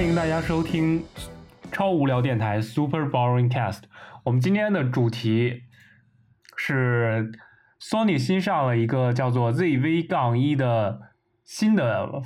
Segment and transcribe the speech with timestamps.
[0.00, 1.04] 欢迎大家收听
[1.70, 3.82] 超无聊电台 Super Boring Cast。
[4.24, 5.64] 我们今天的主题
[6.56, 7.30] 是
[7.78, 11.02] Sony 新上了一个叫做 ZV 杠一的
[11.44, 12.22] 新的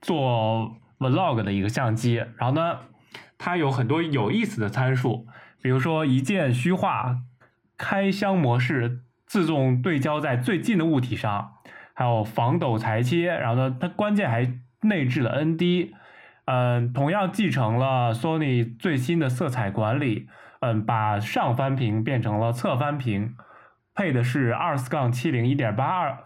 [0.00, 2.14] 做 Vlog 的一个相机。
[2.14, 2.78] 然后呢，
[3.36, 5.26] 它有很多有意思的参数，
[5.60, 7.18] 比如说一键虚化、
[7.76, 11.52] 开箱模式、自动对焦在最近的物体上，
[11.92, 13.26] 还有防抖裁切。
[13.26, 14.50] 然后呢，它关键还
[14.80, 15.90] 内置了 ND。
[16.50, 20.28] 嗯，同样继承了 Sony 最新的色彩管理，
[20.60, 23.36] 嗯，把上翻屏变成了侧翻屏，
[23.94, 26.16] 配的是二四杠七零一点八二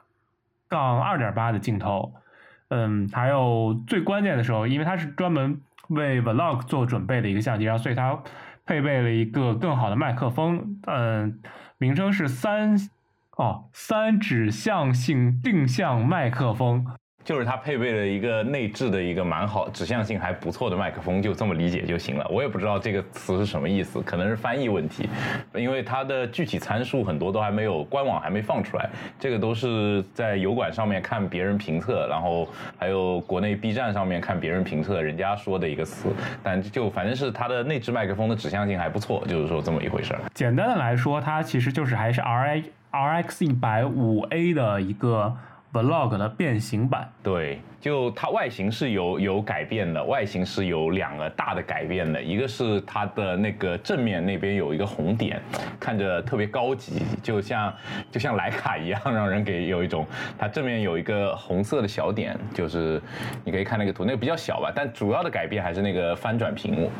[0.68, 2.14] 杠二点八的镜头，
[2.68, 8.22] 嗯，还有最关键的时候，因为它是专门为 Vlog 做准备的一个相机，然后所以它
[8.64, 11.40] 配备了一个更好的麦克风，嗯，
[11.78, 12.76] 名称是三
[13.36, 16.86] 哦三指向性定向麦克风。
[17.24, 22.26] 就是它配备了一个内置的一个蛮好、指向性还不错的麦克风，就这么理解就行了。
[22.28, 25.08] 我也不知道这个词是什么意思，可能是翻译问题，
[25.54, 36.08] 因为它的具体参数很多都还没有官网还没放出来，这个都是在油管上面看别人评测，然后还有国内 B 站上面看别人评测，人家说的一个词。
[36.42, 40.20] 但就反正是它的内置麦克风的指向性还不错，就是说这么一回事儿。
[40.34, 45.36] 简单的来说，它其实就是还是 R I R X 一百五 A 的一个。
[45.72, 55.40] Vlog 的变形版，对，就它外形是有有改变的，外形是有两个大的改变的，一个是它的那个正面那边有一个红点，
[55.80, 57.72] 看着特别高级，就像
[58.10, 60.06] 就像徕卡一样，让人给有一种
[60.36, 63.00] 它正面有一个红色的小点，就是
[63.42, 66.90] 你可以看那个图，那个比较小吧，但主要的改变还是那个翻转屏幕。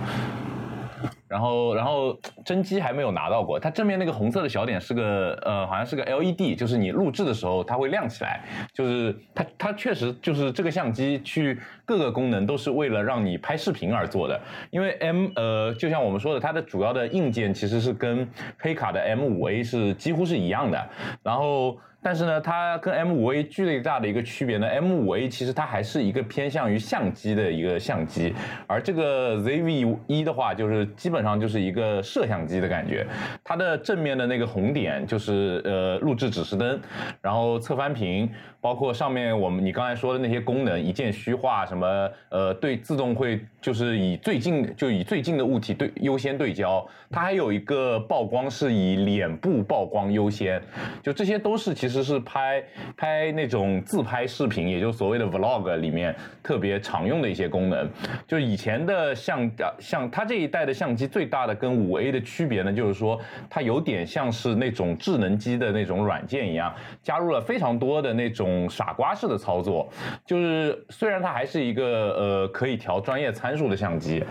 [1.32, 3.58] 然后，然后真机还没有拿到过。
[3.58, 8.44] 它正面那个红色的小点是个，呃，好像是个 LED，就是你录制的时候它会亮起来。
[8.74, 14.38] 就是它，它确实就是这个相机去各个功能都是为了让你拍视频而做的。
[14.70, 18.28] 因为 M，呃，就像我们说的，它的主要的硬件其实是跟
[18.58, 20.88] 黑卡的 M5A 是几乎是一样的。
[21.22, 21.78] 然后。
[22.02, 28.34] 但是呢，它跟 M5A 最大的一个区别呢，M5A 其实它还是一个偏向于相机的一个相机，
[28.66, 33.06] 而这个 ZV-1 的话，就是基本上就是一个摄像机的感觉。
[33.44, 36.80] 它的正面的那个红点就是呃录制指示灯，
[37.20, 38.28] 然后侧翻屏。
[38.60, 50.60] 包括上面我们你刚才说的那些功能，一键虚化什么，呃，对，自动会就是以最近就以最近的物体对优先对焦，它还有一个曝光是以脸部曝光优先，
[51.02, 52.62] 就这些都是其实是拍
[52.96, 57.88] 拍那种自拍视频，也就所谓的 vlog 里面特别常用的一些功能。
[58.26, 63.18] 就以前的相像它这一代的相机最大的跟五 A 的区别呢，就是说
[63.48, 68.68] 它有点像是那种智能机的那种软件一样，加入了非常多的那种。
[68.68, 69.88] 傻瓜式的操作，
[70.26, 71.84] 就是虽然它还是一个
[72.16, 74.24] 呃可以调专业参数的相机，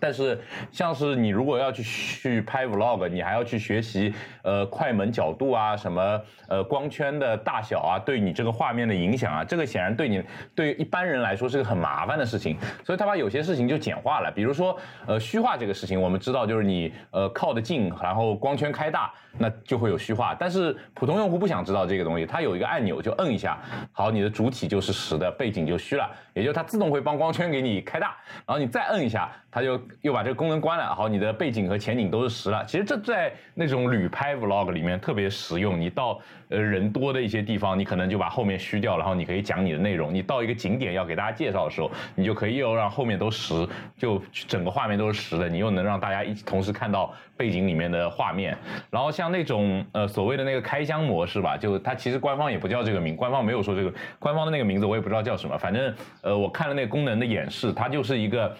[0.00, 0.40] 但是
[0.70, 4.12] 像是你如果要去去拍 vlog，你还要去学习
[4.42, 10.22] 呃快门角度啊，什么呃光圈的大小啊，对你这个画面的影响啊，这个显然对你
[10.54, 23.58] 对一般人来说是个很麻烦的事情，所以他把有些事情就简化了，比如说呃虚化这个事情，我们知道就是你呃靠得近，然后光圈开大，那就会有虚化，但是普通用户不想知道这个东西，它有一个按钮就摁一下。
[23.92, 30.94] 好，你的主体就是实的，背景就虚了，也就它自动会帮光圈给你开大，然后你再摁一下，它就又把这个功能关了。
[30.94, 32.62] 好，你的背景和前景都是实了。
[32.66, 35.80] 其实这在那种旅拍 vlog 里面特别实用。
[35.80, 40.12] 你到呃人多的一些地方，你可能就把后面虚掉，然后你可以讲你的内容。
[40.12, 43.66] 你到一个景点要给大家介绍的时候，你就可以又让后面都实，
[43.96, 48.54] 就整个画面都是实的，你又能让大家一起同时看到背景里面的画面。
[48.90, 55.56] 然后像那种呃所谓的那个开箱模式吧，就它其实官方也不叫这个名，官方没有说这个官方的那个名字，我也不知道叫什么。
[55.56, 58.54] 反正呃我看了那个功能的演示，它就是一个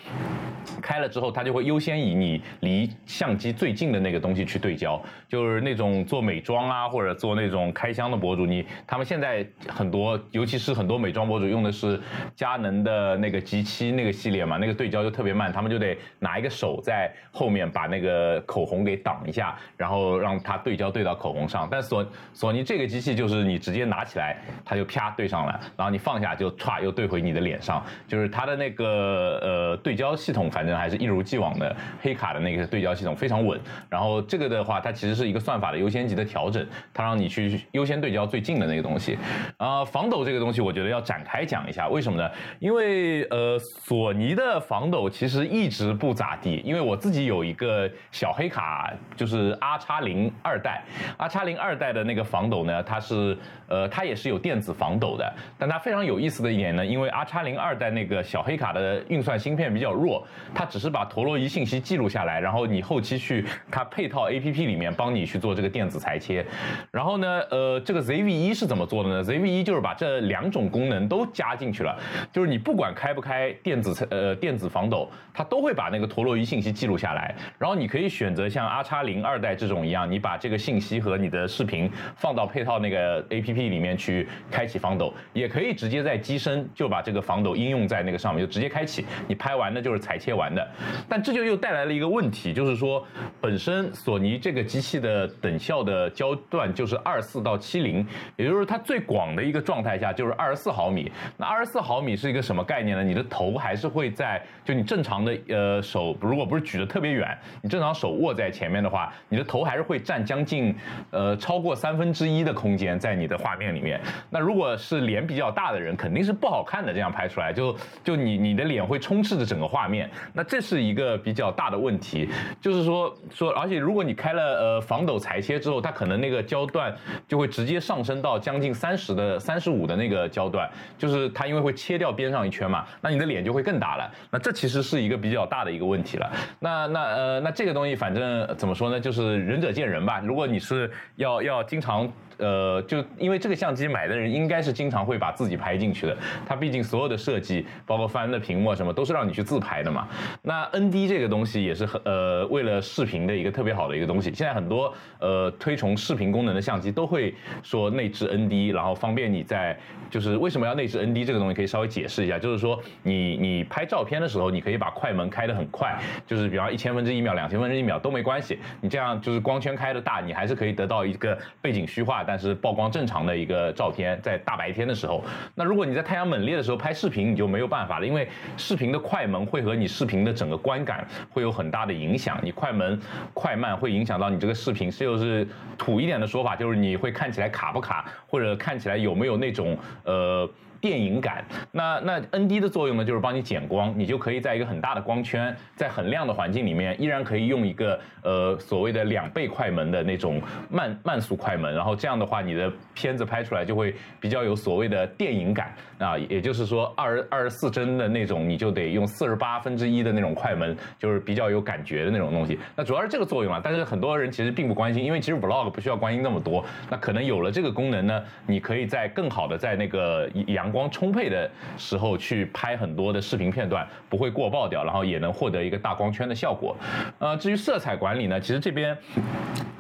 [0.87, 7.57] 开了之后，它就会优先以你离相机最近的那个东西去对焦，就是那种做美妆啊或者做那种。
[7.75, 12.01] 开箱的博主，你他们现在很多，尤其是很多美妆博主用的是
[12.35, 21.67] 佳能的那个 G 七那个系列嘛，那个对焦就特别慢，他们就得拿一个手在后面把那个口红给挡一下，然后让它对焦对到口红上。
[21.71, 33.61] 但索索尼这个机器就是你直接拿起来，它就啪对上了，然后你放下就歘又对回你的脸上，就是它的那个呃对焦系统，反正还是一如既往的黑卡的那个对焦系统非常稳。
[33.89, 39.19] 然后这个的话，它其实是一个算法的优先级的调整，它让你去优先对焦最近的那个东西。
[39.57, 42.31] 啊，防抖这个东西，我觉得要展开讲一下，为什么呢？
[42.59, 46.61] 因为呃，索尼的防抖其实一直不咋地。
[46.65, 50.83] 因为我自己有一个小黑卡，就是 R 叉零二代
[51.17, 53.37] ，R 叉零二代的那个防抖呢，它是
[53.69, 55.33] 呃，它也是有电子防抖的。
[55.57, 66.45] 但它非常有意思的一点呢，因为 R 叉零二代那个小黑卡的运算芯片比较弱，它只是把陀螺仪信息记录下来，然后你后期去它配套 A P P 里面帮你去做这个电子裁切。
[66.91, 71.97] 然后呢，呃，这个 Z V 一是怎么做的呢？Z V 一就是把这两种功能都加进去了，
[72.33, 77.35] 就是你不管开不开电子呃电子防抖，它都会把那个陀螺仪信息记录下来。
[77.59, 89.05] 然后你可以选择像 R 叉零二代这种一样，你把这个信息和你的视频放到配套那个 A P P 里面去开启防抖，也可以直接在机身就把这个防抖应用在那个上面，就直接开启。
[89.29, 90.67] 你拍完的就是裁切完的。
[91.09, 93.05] 但这就又带来了一个问题，就是说
[93.41, 98.07] 本身索尼这个机器的等效的焦段就是二四到七零，
[98.37, 101.11] 也就是它最广的一个状态下就是二十四毫米。
[101.37, 103.05] 那二十四毫米是一个什么概念呢？
[103.05, 110.75] 你的头还是会在就你正常的呃手如果不是举得特别远，你正常手握在前面的话，你的头还是会占将近
[111.11, 114.01] 呃超过三分之一的空间在你的画面里面。
[114.31, 120.11] 那如果是脸比较大的人，肯定是不好看的，这样拍出来就就你你的脸会充斥着整个画面。
[120.37, 122.29] 那这是一个比较大的问题，
[122.61, 126.95] 就是说说，而且如果你开了呃防抖裁切之后，它可能那个焦段
[127.27, 130.69] 就会直接上升到将近三十的三十五的那个焦段，
[130.99, 134.13] 就是它因为会切掉边上一圈嘛，那你的脸就会更大了。
[134.31, 136.31] 那这其实是一个比较大的一个问题了。
[136.61, 140.21] 那那呃那这个东西反正怎么说呢，就是仁者见仁吧。
[140.23, 142.07] 如果你是要要经常。
[142.39, 146.17] 呃，就因为这个相机买的人应该是经常会把自己拍进去的，
[146.47, 150.07] 它毕竟所有的设计，包括翻的屏幕什么，都是让你去自拍的嘛。
[150.43, 154.33] 那 ND 这个东西也是很呃，为了视频的一个特别好的一个东西。
[154.35, 159.79] 现在很多呃推崇视频功能的相机都会说内置 ND，然后方便你在
[160.11, 172.26] 就是为什么要内置 ND 这个东西可以稍微解释一下，就是说你你拍照片的时候，你可以把快门开得很快，就是比方一千分之一秒、两千分之一秒都没关系，你这样就是光圈开的大，你还是可以得到一个背景虚化。
[172.27, 175.25] 但是曝光正常的一个照片，在大白天的时候，
[175.55, 182.39] 那如果你在太阳猛烈的时候拍视频，你就没有办法了，因为视频的快门会和你视频的整个观感会有很大的影响。
[182.43, 183.01] 你快门
[183.33, 185.47] 快慢会影响到你这个视频，就是
[185.79, 190.49] 土一点的说法，就是你会看起来卡不卡，或者看起来有没有那种呃。
[190.81, 200.41] 电影感，那那 N D 的作用呢，就是帮你减光，你就可以在一个很大的光圈，在很亮的环境里面，依然可以用一个呃所谓的两倍快门的那种
[200.71, 212.59] 慢慢速快门，然后这样的话，你的片子拍出来就会比较有所谓的电影感啊，也就是说二二十四帧的那种，你就得用四十八分之一的那种快门，就是比较有感觉的那种东西。
[212.75, 216.63] 那主要是这个作用啊，但是很多人其实并不关心，因为其实 Vlog 不需要关心那么多。
[216.91, 220.66] 那可能有了这个功能呢，你可以在更好的在那个阳。
[220.67, 221.49] 阳光充沛的
[221.79, 226.77] 时候去拍很多的视频片段，不会过曝掉，然后也能获得一个大光圈的效果。
[227.21, 228.97] 呃，至于色彩管理呢，其实这边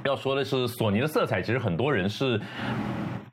[0.04, 2.40] 要说的是，索尼的色彩其实很多人是。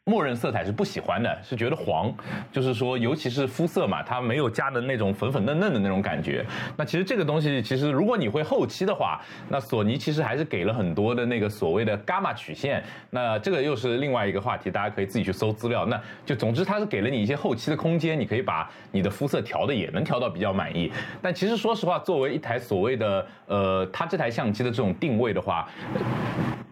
[0.06, 2.14] 默认色彩是不喜欢的，是觉得黄，
[2.52, 6.46] 就是说，尤其是肤色嘛，它没有加的那种粉粉嫩嫩的那种感觉。
[6.76, 12.84] 那其实这个东西，其实如果你会后期的话，那索尼其实还是给了很多的那个所谓的伽马曲线。
[13.12, 15.86] 那这个又是另外一个话题，大家可以自己去搜资料。
[15.86, 20.92] 那就总之，它是给了你一些后期的空间，你可以把你的肤色调的也能调到比较满意。
[21.22, 25.70] 但其实说实话，作为一台所谓的呃，它这台相机的这种定位的话，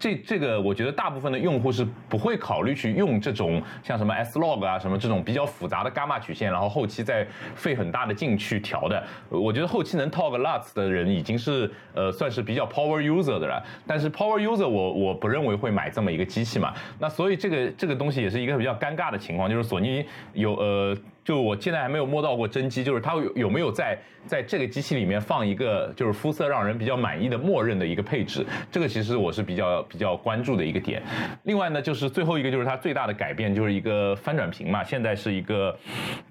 [0.02, 3.22] 这这个我觉得大部分的用户是不会考虑去用。
[3.22, 13.64] 这种像什么 S log 啊，什么这种比较复杂的伽马曲线，然后后期再费很大的劲去调的，我觉得后期能套个 LUT 的人已经是呃算是比较 power user 的了。
[13.86, 16.74] 但是 power user 我我不认为会买这么一个机器嘛。
[16.98, 20.04] 那所以这个这个东西也是一个比较尴尬的情况，就是索尼
[20.34, 20.98] 有呃。
[21.24, 31.02] 就我现在还没有摸到过真机，就是它有有没有在在这个机器里面放一个就是肤色让人比较满意的默认的一个配置，这个其实我是比较比较关注的一个点。
[31.44, 35.78] 另外呢，就是最后一个就是它最大的改变就是一个翻转屏嘛，现在是一个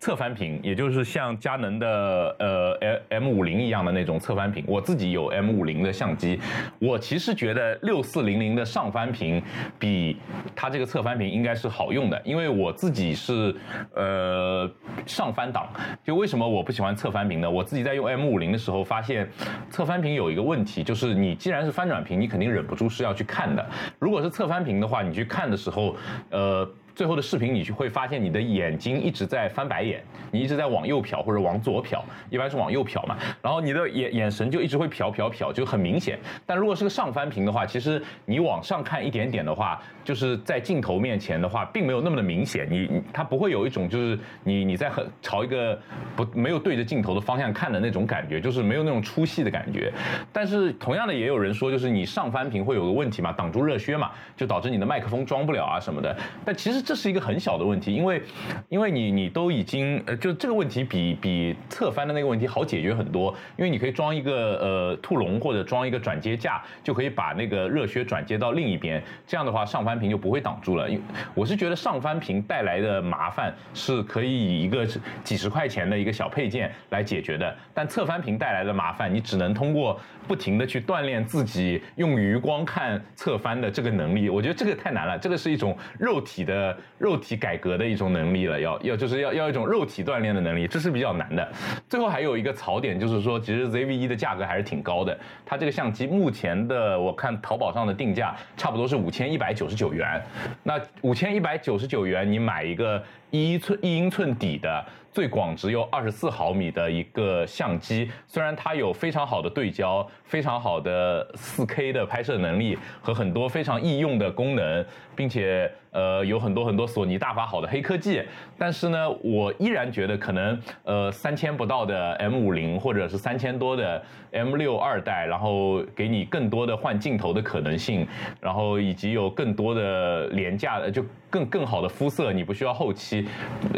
[0.00, 4.64] 侧翻屏，也就是像佳能的呃 M 五零一样的那种侧翻屏。
[4.66, 6.40] 我自己有 M 五零的相机，
[6.80, 9.42] 我其实觉得六四零零的上翻屏
[9.78, 10.16] 比
[10.54, 13.54] 它这个侧翻屏应该是好用的，因为我自己是
[13.94, 14.68] 呃。
[15.06, 15.68] 上翻档，
[16.04, 17.50] 就为什么我不喜欢侧翻屏呢？
[17.50, 19.28] 我自己在用 M 五零的时候发现，
[19.70, 23.64] 侧翻屏有一个问题，就是你既然是翻转屏，你肯定忍不住是要去看的。
[23.98, 25.96] 如果是侧翻屏的话，你去看的时候，
[26.30, 36.18] 呃，最后的视频你就会发现你的眼睛一直在翻白眼，你一直在往右瞟或者往左瞟，一般是往右瞟嘛，然后你的眼眼神就一直会瞟瞟瞟，就很明显。
[36.46, 45.78] 但如果是个上翻屏的话，其实你往上看一点点的话，就是在镜头面前的话，并没有那么的明显，你你它不会有一种就是你你在很朝一个
[46.16, 49.92] 不没有对着镜头的方向看的那种感觉，就是没有那种出戏的感觉。
[50.32, 56.16] 但是同样的也有人说，就是你上翻屏会有个问题嘛，挡住热靴嘛，就导致你的麦克风装不了啊什么的。
[56.44, 58.22] 但其实这是一个很小的问题，因为
[58.68, 70.88] 因为你你都已经呃，就这个问题比比侧翻的那个问题好解决很多，因为你可以装一个呃兔笼或者装一个转接架，就可以把那个热靴转接到另一边，这样的话上翻屏就不会挡住了。
[70.88, 71.00] 因
[71.34, 74.86] 我是觉得上翻屏带来的麻烦是可以以一个
[75.22, 84.28] 几十块钱的一个小配件来解决的，但侧翻屏带来的麻烦，你只能通过不停的去锻炼自己用余光看侧翻的这个能力。
[84.28, 91.52] 我觉得这个太难了，这个是一种肉体的肉体改革的一种能力了，要要就是要要一种肉体锻炼的能力，这是比较难的。
[91.88, 100.22] 最后还有一个槽点就是说，其实 ZV-E 的价格还是挺高的，它这个相机目前的我看淘宝上的定价差不多是五千一百九十九元，
[100.62, 104.84] 那五千一百九十九元你买一个一寸一英寸底的。
[105.12, 114.86] 最广只有二十四毫米的一个相机，虽然它有非常好的对焦、非常好的四 K 的拍摄能力和很多非常易用的功能，
[115.20, 118.22] 并且呃有很多很多索尼大法好的黑科技，
[118.56, 128.06] 但是呢，我依然觉得可能呃三千不到的 M 五零或者是三千多的 M 六二代，然后给你更多的换镜头的可能性，
[128.40, 133.28] 然后以及有更多的廉价的就更更好的肤色，你不需要后期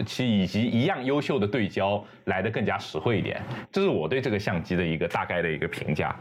[0.07, 1.21] 期以及一样优。
[1.21, 6.15] 秀的对焦来的更加实惠一点，这是我对这个相机的一个大概的一个评价。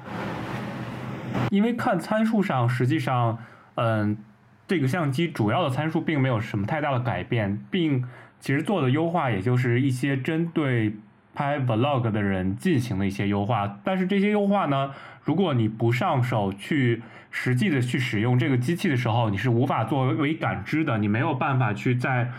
[1.52, 3.38] 因为看参数上，实际上，
[3.76, 4.18] 嗯，
[4.72, 8.06] 这个相机主要的参数并没有什么太大的改变，并
[8.40, 10.96] 其实做的优化也就是一些针对
[11.34, 13.80] 拍 vlog 的人进行的一些优化。
[13.84, 14.92] 但是这些优化呢，
[15.26, 17.02] 如果你不上手去
[17.32, 22.32] 实际的去使用这个机器的时候，你是无法作为感知的，你没有办法去在。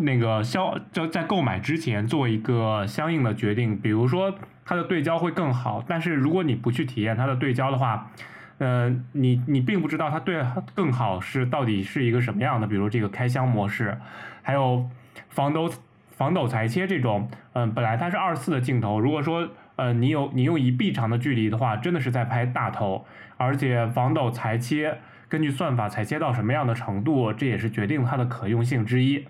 [0.00, 4.32] 那个消就在购买之前做一个相应的决定，比如说
[4.64, 8.10] 它的对焦会更好，但是如果你不去体验它的对焦的话，
[8.58, 13.96] 呃，你你并不知道它对更好是到底是一个什么样的，比如这个开箱模式，
[14.42, 14.88] 还有
[15.28, 15.70] 防抖
[16.10, 24.98] 防抖裁切这种，嗯，本来它是二四的镜头，如果说呃你有你用一臂长的距离的话，真的是在拍大头，而且防抖裁切
[25.28, 29.26] 根据算法裁切到什么样的程度，这也是决定它的可用性之一。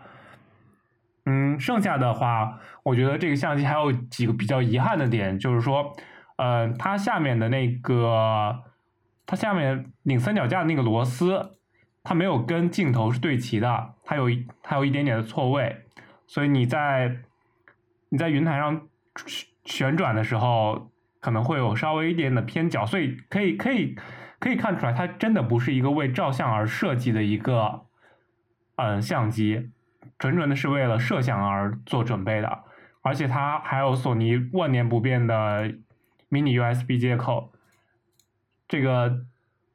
[1.26, 5.94] 嗯，剩下的话，我觉得这个相机还有几个比较遗憾的点，就是说，
[6.36, 8.62] 呃，它下面的那个，
[9.28, 11.58] 它下面拧三脚架的那个螺丝，
[12.02, 14.24] 它没有跟镜头是对齐的，它有
[14.62, 15.84] 它有一点点的错位，
[16.26, 17.18] 所以你在
[18.08, 18.88] 你在云台上
[19.66, 23.94] 旋转的时候，可能会有稍微一点的偏角，所以可以可以
[24.38, 27.82] 可以看出来，它真的不是一个为照相而设计的一个
[28.76, 29.70] 嗯相机。
[30.18, 32.64] 纯纯的是为了摄像而做准备的，
[33.02, 35.70] 而且它还有索尼万年不变的
[36.30, 37.52] Mini USB 接口，
[38.68, 39.24] 这个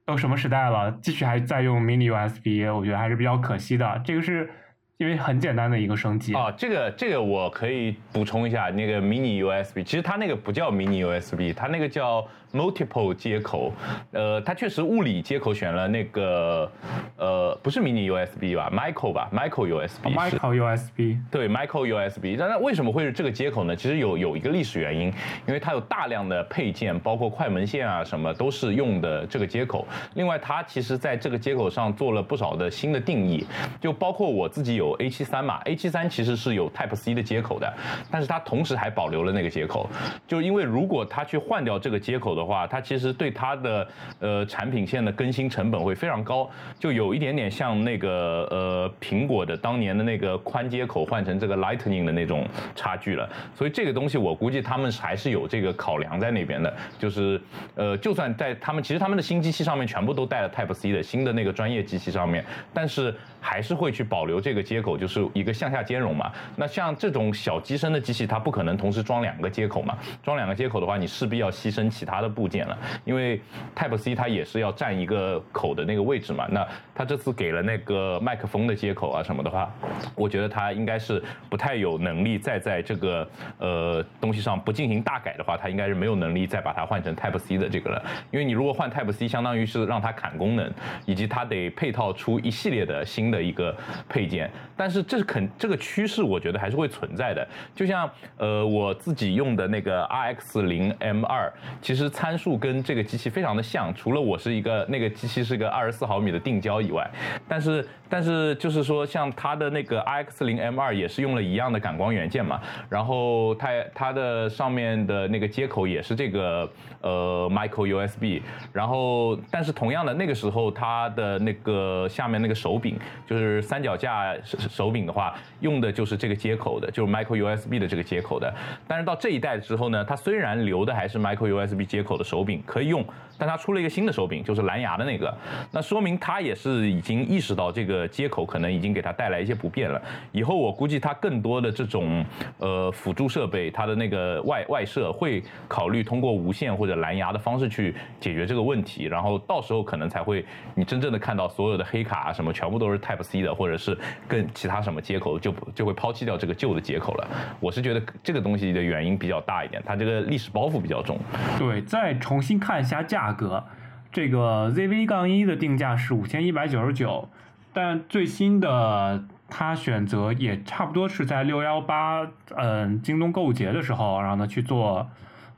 [0.06, 4.02] 都什么时代了，继续还在用 Mini USB，我觉得还是比较可惜的。
[4.06, 4.50] 这个是。
[4.98, 13.74] 因为很简单的一个升级啊，这个这个我可以补充一下，那个 mini USB，其实它那个不叫 mini USB，它那个叫 multiple 接口，
[14.12, 16.72] 呃，它确实物理接口选了那个
[17.18, 23.76] 呃不是 mini USB 吧，micro 吧，micro USB，micro USB，对，micro USB，但那为什么会是这个接口呢？
[23.76, 25.08] 其实有有一个历史原因，
[25.48, 29.86] 因为它有大量的配件，包括快门线啊什么都是用的这个接口。
[30.14, 33.46] 另外，它其实在这个接口上做了不少的新的定义，
[33.82, 34.83] 就包括我自己有。
[34.84, 37.74] 有 A 七三嘛，A 七三其实是有 Type C 的接口的，
[38.12, 39.90] 但是它同时还保留了那个接口，
[40.28, 43.88] 就因为如果它去换掉这个接口的话，它其实对它的
[44.20, 57.42] 呃产品线的更新成本会非常高，就有一点点像那个呃苹果的当年的那个宽接口换成这个 Lightning 的那种差距了，所以这个东西我估计他们还是有这个考量在那边的，就是
[57.76, 64.73] 呃就算在他们其实他们的新机器上面全部都带了 Type C 的新的那个专业机器上面，但是还是会去保留这个。
[64.74, 69.96] 接口就是一个向下兼容嘛，那像这种小机身的机器，它不可能同时装两个接口嘛。
[70.24, 72.76] 装两个接口的话，你势必要牺牲其他的部件了，
[73.06, 73.40] 因为
[73.76, 76.48] Type C 它也是要占一个口的那个位置嘛。
[76.50, 79.72] 那它这次给了那个麦克风的接口啊什么的话，
[80.16, 88.04] 我觉得它应该是不太有能力再在这个呃东西上不进行大改的话，它应该是没有能力再把它换成 Type C 的这个了。
[88.32, 90.74] 因为你如果换 Type C，相当于是让它砍功能，
[91.06, 93.76] 以及它得配套出一系列的新的一个
[94.10, 94.50] 配件。
[94.76, 97.48] 但是这是肯这个趋势，我觉得还是会存在的。
[97.76, 101.52] 就像呃我自己用的那个 RX 零 M 二，
[101.82, 107.10] 其实参数跟这个机器非常的像，除了我是一个那个机器是个二十四毫米的定焦以外，
[107.48, 116.70] 但是但是就是说像它的那个 RX 零 M 二也是用了一样的感光元件嘛，然后它它的上面的那个接口也是这个
[117.02, 124.36] 呃 Micro USB，然后但是同样的那个时候它的那个下面那个手柄就是三脚架
[124.70, 128.54] 手柄的话，用的就是这个接口的，就是 Micro USB 的这个接口的。
[128.88, 133.06] 但是到这一代之后呢，它虽然留的还是 Micro USB 接口的手柄可以用，
[133.38, 135.36] 但它出了一个新的手柄，就是蓝牙的那个。
[135.72, 140.02] 那说明它也是已经意识到这个接口可能已经给它带来一些不便了。
[140.32, 142.24] 以后我估计它更多的这种
[142.60, 157.28] 呃辅助设备，它的那个外外设会考虑通过无线或者蓝牙的方式去解决这个问题，然后到时候可能才会你真正的看到所有的黑卡啊什么全部都是 Type C 的，或者是更其他什么接口就就会抛弃掉这个旧的接口了。
[157.60, 161.18] 我是觉得这个东西的原因比较大一点，它这个历史包袱比较重。
[161.58, 163.64] 对，再重新看一下价格，
[164.12, 167.28] 这个 ZV 杠一的定价是五千一百九十九，
[167.74, 175.10] 但最新的它选择也差不多是在六幺八，嗯，京东购物节的时候，然后呢去做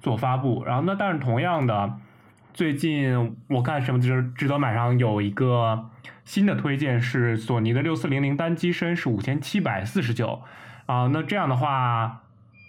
[0.02, 1.94] 做发布，然后呢，但是同样的，
[2.54, 5.86] 最近我看什么值值得买上有一个
[6.26, 10.42] 新的推荐是索尼的六四零零单机身是五千七百四十九，
[10.88, 12.24] 啊，那这样的话。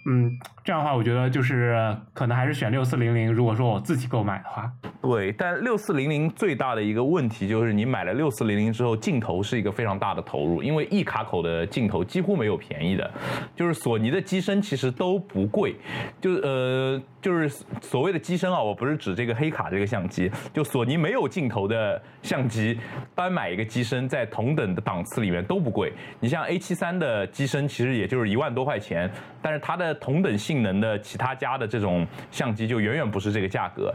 [0.08, 3.32] 嗯，这样的话，我觉得就是可能还是选六四零零。
[3.32, 4.68] 如果说我自己购买的话，
[5.00, 13.08] 对，但六四零零最大的一个问题就是，你买了六四零零之后，镜头是一个非常大的投入，因为一卡口的镜头几乎没有便宜的，
[13.54, 15.76] 就是索尼的机身其实都不贵，
[16.20, 17.48] 就呃就是
[17.80, 22.76] 所谓的机身啊，我不是指这个黑卡这个相机，就索尼没有镜头的相机，
[23.14, 25.92] 单买一个机身在同等的档次里面都不贵。
[26.18, 29.08] 你像 A 七三的机身其实也就是一万多块钱，
[29.40, 33.94] 但是它的同等性性能的其他家的这种相机就远远不是这个价格，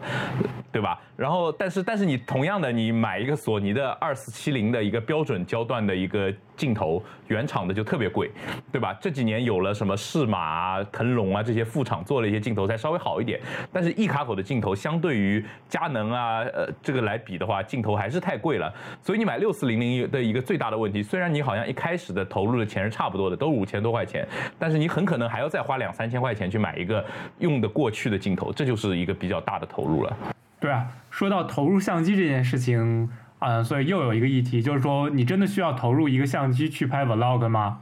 [0.72, 1.00] 对吧？
[1.18, 8.30] 然后，但是但是你同样的，你买一个索尼的二四七零的一个标准焦段的一个镜头，原厂的就特别贵，
[8.72, 8.96] 对吧？
[9.02, 13.40] 这几年有了什么适马、腾龙啊这些副厂做了一些镜头才稍微好一点，
[13.74, 18.72] 但是一卡口的镜头相对于佳能啊呃这个来比的话，镜头还是太贵了。
[19.02, 24.28] 所以你买六四零零的一个最大的问题，虽然你好像一开始的投入的钱是差不多的，都五千多块钱，
[24.60, 25.92] 但是你很可能还要再花两。
[25.92, 27.06] 三千块钱去买一个
[27.40, 30.18] 用得过去的镜头，这就是一个比较大的投入了。
[30.58, 33.10] 对啊，说到投入相机这件事情，
[33.42, 37.82] 嗯，所以又有一个议题，就是说你真的需要投入一个相机去拍 vlog 吗？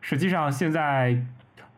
[0.00, 1.24] 实际上现在，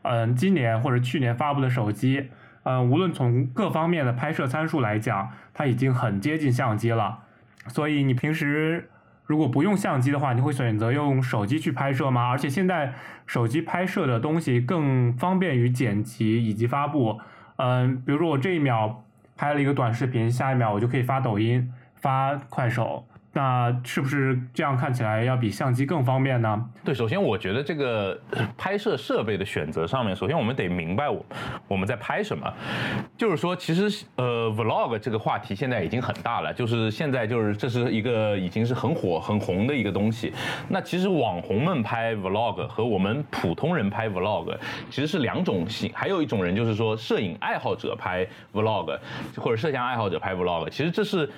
[0.02, 2.28] 嗯，今年或者去年发布的手机，
[2.64, 7.20] 嗯，无论从各方面的拍摄参数来讲，它已经很接近相机了。
[7.68, 8.90] 所以你平时。
[9.28, 12.30] 如果不用相机的话，你会选择用手机去拍摄吗？
[12.30, 12.94] 而且现在
[13.26, 17.20] 手机拍摄的东西更方便于剪辑以及发布。
[17.56, 19.04] 嗯，比如说我这一秒
[19.36, 23.06] 拍了一个短视频，下一秒我就可以发抖音、发快手。
[23.32, 26.64] 那是不是这样看起来要比相机更方便呢？
[26.84, 28.18] 对，首先我觉得这个
[28.56, 31.24] 拍摄设备的选择上面，首先我们得明白我
[31.68, 32.52] 我们在拍什么。
[33.16, 40.32] 就是说，其实呃，vlog 这个话题现在已经很大了，就是现在就是这是一个已经是很火很红的一个东西。
[40.68, 44.56] 那其实网红们拍 vlog 和我们普通人拍 vlog
[44.90, 48.98] 其实是两种性，还有一种人就是说摄影爱好者拍 vlog
[49.36, 51.30] 或者摄像爱好者拍 vlog，其实这是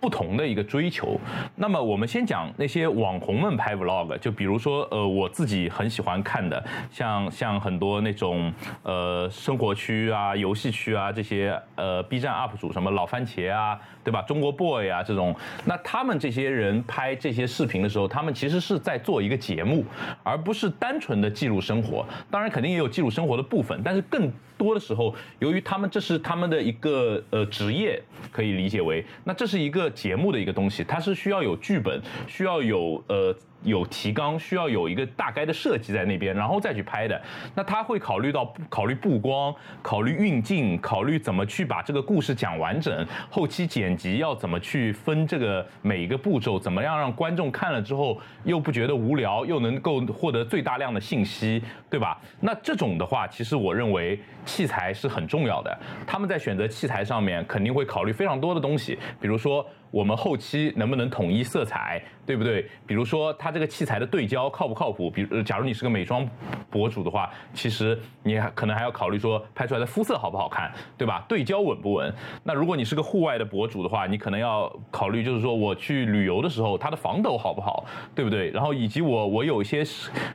[0.00, 1.20] 不同的一个追求。
[1.56, 8.52] 那么我们先讲那些网红们拍 vlog，就比如说呃我自己很喜欢看的，像像很多那种
[8.82, 14.22] 呃生活区啊、游戏区啊这些呃 B 站 UP 主什么老番茄啊，对吧？
[14.22, 19.84] 中国 boy 啊这种，那他们这些人拍这些视频的时候，他们其实是在做一个节目，
[20.22, 22.06] 而不是单纯的记录生活。
[22.30, 24.30] 当然肯定也有记录生活的部分，但是更。
[24.56, 33.34] 多的时候，由于他们这是他们的一个呃职业，可以理解为，那这是一个节目的一个东西，它是需要有剧本，需要有呃。
[33.64, 37.20] 有提纲，需要有一个大概的设计在那边，然后再去拍的。
[37.54, 52.20] 那他会考虑到考虑布光，考虑运镜，考虑怎么去把这个故事讲完整，后期剪辑要怎么去分这个每一个步骤，怎么样让观众看了之后又不觉得无聊，又能够获得最大量的信息，对吧？
[52.40, 55.78] 那这种的话，其实我认为器材是很重要的。
[56.06, 59.66] 他们在选择器材上面肯定会考虑非常多的东西，比如说。
[59.94, 62.68] 我们后期能不能统一色彩，对不对？
[62.84, 65.08] 比如说它这个器材的对焦靠不靠谱？
[65.08, 66.28] 比如，假如你是个美妆
[66.68, 71.24] 博主的话，其实你可能还要考虑说拍出来的肤色好不好看，对吧？
[71.28, 72.12] 对焦稳不稳？
[72.42, 78.50] 那如果你是个户外的博主的话，你可能要考虑就是说我去旅游的时候，它的防抖好不好，对不对？
[78.50, 79.84] 然后以及我我有一些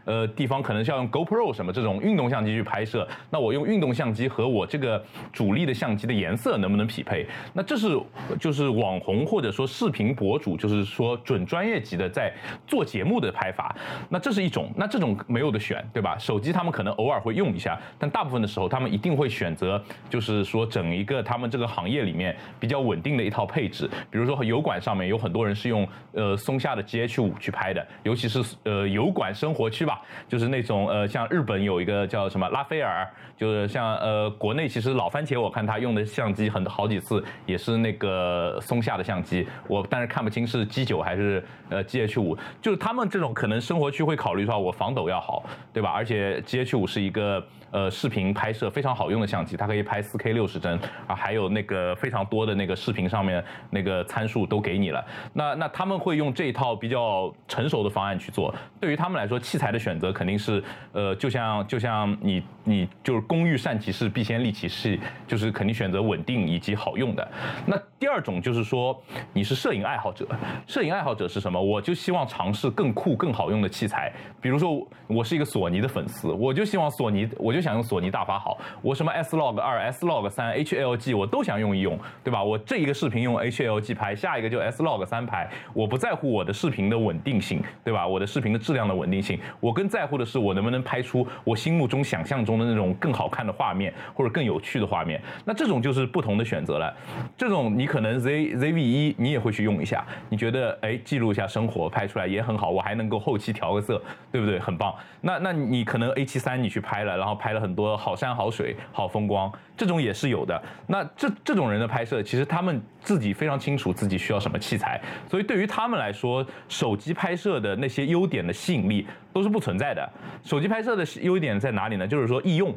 [0.06, 7.28] 呃地方可能是要用 GoPro 什么这种运动相机去拍摄，那我用运动相机和我这个主力的相机的颜色能不能匹配？
[7.52, 8.00] 那这是
[8.40, 12.34] 就是网红或者说视频博主，就是说准专业级的在
[12.68, 13.76] 做节目的拍法。
[14.10, 16.18] 那这是一种，那这种没有的选，对吧？
[16.18, 23.90] 手机他们可能偶尔会用一下，但大部分的时候他们一定会选择，就是说整一个他们这个行业里面比较稳定的一套配置。
[24.10, 33.08] 比如说油管上面有很多人是用呃松下的 GH 五去拍的，尤其是呃油管生活区吧，就是那种呃像日本有一个叫什么拉斐尔，
[33.40, 45.90] 就是像呃国内其实老番茄我看他用的相机很好几次也是那个松下的相机，我但是看不清是 G 九还是呃 GH 五，就是他们这种可能生活区会考虑说我防抖要好，对吧？
[45.90, 47.42] 而且 GH 五是一个。
[47.72, 55.06] 呃，视频拍摄非常好用的相机，它可以拍 4K 六十帧啊，还有那个非常多的那个视频上面那个参数都给你了。
[55.34, 58.52] 那那他们会用这一套比较成熟的方案去做。
[58.80, 67.32] 对于他们来说，器材的选择肯定是呃，就像就像你你就是工欲善其事，必先利其器，就是肯定选择稳定以及好用的。
[67.68, 69.00] 那第二种就是说，
[69.32, 70.28] 你是摄影爱好者，
[70.66, 71.62] 摄影爱好者是什么？
[71.62, 74.12] 我就希望尝试更酷更好用的器材。
[74.42, 77.59] 比如说，我是一个索尼的粉丝，我就希望索尼，我就。
[77.60, 82.42] 就想用索尼大法好，我什么 S Log 二、S Log 三、HLG 我都想用一用，对吧？
[82.42, 88.08] 我这一个视频用 HLG 拍，下一个就 S Log 三拍，我不在乎我的视频的稳定性，对吧？
[88.08, 95.22] 我的视频的质量的稳定性，我更在乎的是我能不能拍出我心目中想象中的那种更好看的画面或者更有趣的画面。
[95.44, 96.96] 那这种就是不同的选择了。
[97.38, 104.58] 这种你可能 Z ZV 一你也会去用一下，你觉得哎记录一下生活拍出来也很好，我还能够后期调个色，对不对？
[104.58, 104.96] 很棒。
[105.20, 107.49] 那那你可能 A 七三你去拍了，然后拍。
[107.50, 110.62] 拍了很多好山好水好风光，这种也是有的。
[110.86, 120.08] 那这这种人的拍摄，其实他们自己非常清楚自己需要什么器材，所以对于他们来说，手机拍摄的那些优点的吸引力都是不存在的。
[120.44, 122.08] 手机拍摄的优点在哪里呢？
[122.08, 122.74] 就是说易用，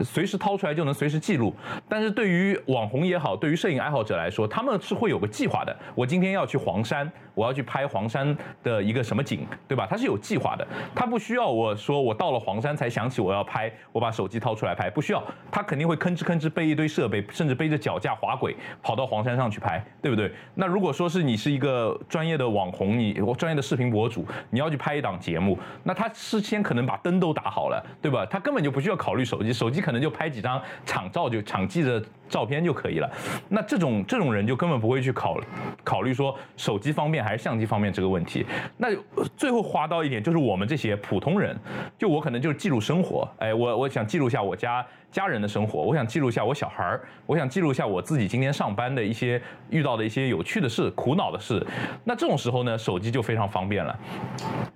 [0.00, 1.52] 随时掏出来就能随时记录。
[1.88, 5.74] 但是对于网红也好，对于摄影爱好者来说，他们是会有个计划的。
[5.94, 9.86] 我今天要去黄山，我要去拍黄山的一个什么景，对吧？
[9.88, 14.10] 他是有计划的，他不需要我说我到了黄山才想起我要拍，我把。
[14.10, 20.30] 手机掏出来拍不需要，他肯定会吭哧吭哧背一堆设备，甚至背着脚架滑轨跑到黄山上去拍，对不对？
[20.56, 28.24] 那如果说是你是一个专业的网红，你专业的视频博主，你要去拍一档节目，那那他事先可能把灯都打好了，对吧？
[28.26, 32.00] 他根本就不需要考虑手机，手机可能就拍几张场照就场记的
[32.30, 33.10] 照片就可以了。
[33.48, 35.38] 那这种这种人就根本不会去考
[35.84, 38.46] 考虑说手机方便还是相机方便这个问题。
[38.76, 38.88] 那
[39.36, 41.56] 最后划到一点就是我们这些普通人，
[41.98, 44.06] 就我可能就是记录生活，哎，我我想。
[44.10, 51.64] 记录一下我家家人的生活，我想记录一下我小孩儿，我想记录一下我自己今天上班的一些遇到的一些有趣的事、苦恼的事。
[52.02, 53.96] 那这种时候呢，手机就非常方便了。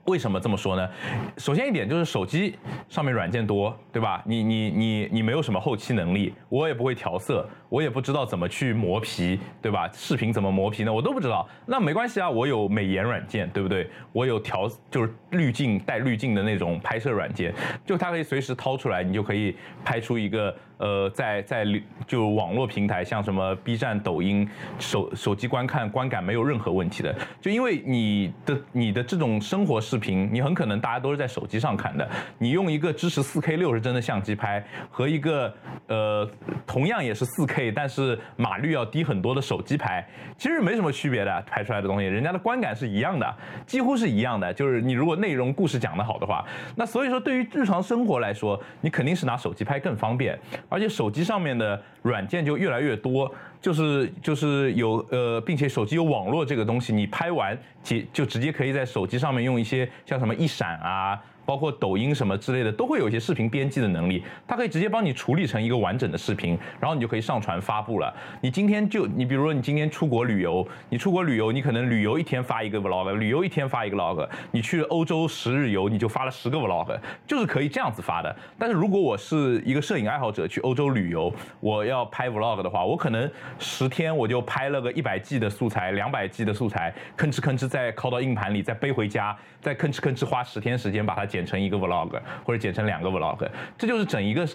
[0.05, 0.89] 为什么这么说呢？
[1.37, 2.57] 首先一点就是手机
[2.89, 4.23] 上面软件多，对吧？
[4.25, 9.91] 你你你你没有什么后期能力，我也不会调色，我也不知道怎么去磨皮，对吧？
[9.93, 10.93] 视频怎么磨皮呢？
[10.93, 11.49] 我都不知道。
[11.67, 13.89] 那没关系啊，我有美颜软件，对不对？
[14.13, 17.55] 我有调就是滤镜带滤镜的那种拍摄软件，
[17.87, 19.03] 就它可以随时掏出来。
[19.03, 20.55] 你就可以拍出一个。
[20.79, 21.65] 呃，在在
[22.07, 27.15] 就网络平台，像什么 B 站、抖音，手手机观看观感没有任何问题的。
[27.41, 32.09] 就因为你的你的这种生活视频，你很可能大家都是在手机上看的。
[32.39, 35.55] 你用一个支持 4K 六十帧的相机拍，和一个
[35.87, 36.29] 呃
[36.67, 40.05] 同样也是 4K，但是码率要低很多的手机拍，
[40.37, 44.53] 其实没什么区别的，拍出来的东西，人家的观感是一样的，几乎是一样的。
[44.53, 50.39] 就是你如果内容故事讲得好的话，那所以说对于日常生活来说，你肯定是拿手机拍更方便。
[50.75, 53.33] 而且手机上面的软件就越来越多，
[53.63, 61.23] 就是就是有呃，并且手机有网络这个东西，你拍完就就直接可以在手机上面用一些像什么一闪啊。
[61.45, 68.15] 包括抖音什么之类的，都会有一些视频编辑的能力，它可以直接帮你处理成一个完整的视频，然后你就可以上传发布了。
[68.41, 78.35] 你今天就你比如说你今天出国旅游，你出国旅游，你可能旅游一天发一个 vlog，旅游一天发一个 vlog，你去欧洲十日游，你就发了十个 vlog，就是可以这样子发的。
[78.59, 81.31] 但是如果我是一个摄影爱好者去欧洲旅游，
[81.61, 91.34] 我要拍 vlog 的话，我可能十天我就拍了个一百 G 的素材，两百 G 的素材，吭哧吭哧再拷到硬盘里，再背回家，再吭哧吭哧花十天时间把它。
[91.35, 92.13] 剪成一个 vlog，
[92.45, 94.49] 或者剪成两个 vlog，这就是整一个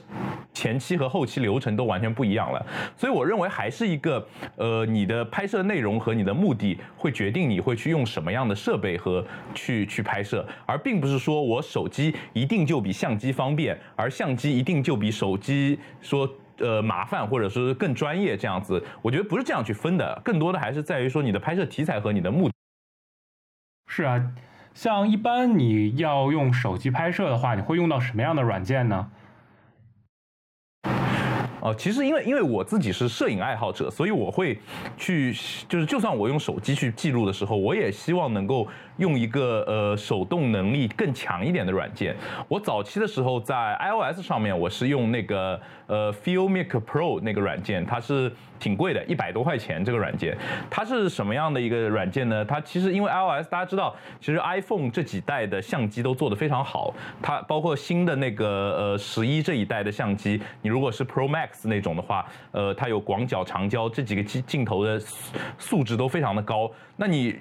[0.53, 2.65] 前期和后期流程都完全不一样了。
[2.95, 18.81] 所以我认为还是一个呃，你的拍摄内容和你的目的会决定你会去用什么样的设备和去去拍摄，而并不是说我手机一定就比相机方便，而相机一定就比手机说呃麻烦或者是更专业这样子。
[19.01, 22.53] 我觉得不是这样去分的，更多的还是在于说你的拍摄题材和你的目的。
[23.87, 24.31] 是啊，
[24.81, 29.11] 像一般你要用手机拍摄的话，你会用到什么样的软件呢？
[31.59, 34.57] 哦，其实因为因为我自己是摄影爱好者，所以我会
[34.95, 35.33] 去，
[35.67, 38.65] 就是就算我用手机去记录的时候，我也希望能够
[38.99, 42.15] 用一个呃手动能力更强一点的软件。
[42.47, 50.37] 我早期的时候在 iOS 上面，我是用那个呃 Filmic Pro 那个软件，它是挺贵的，一百多块钱这个软件。
[50.69, 52.43] 它是什么样的一个软件呢？
[52.45, 61.67] 它其实因为 iOS 大家知道，其实 iPhone 这几代的相机都做得非常好，它包括新的那个呃十一这一代的相机，你如果是 Pro Max。
[61.69, 64.99] 那种的话，呃，它有广角、长焦这几个镜镜头的
[65.57, 66.71] 素质都非常的高。
[66.95, 67.35] 那你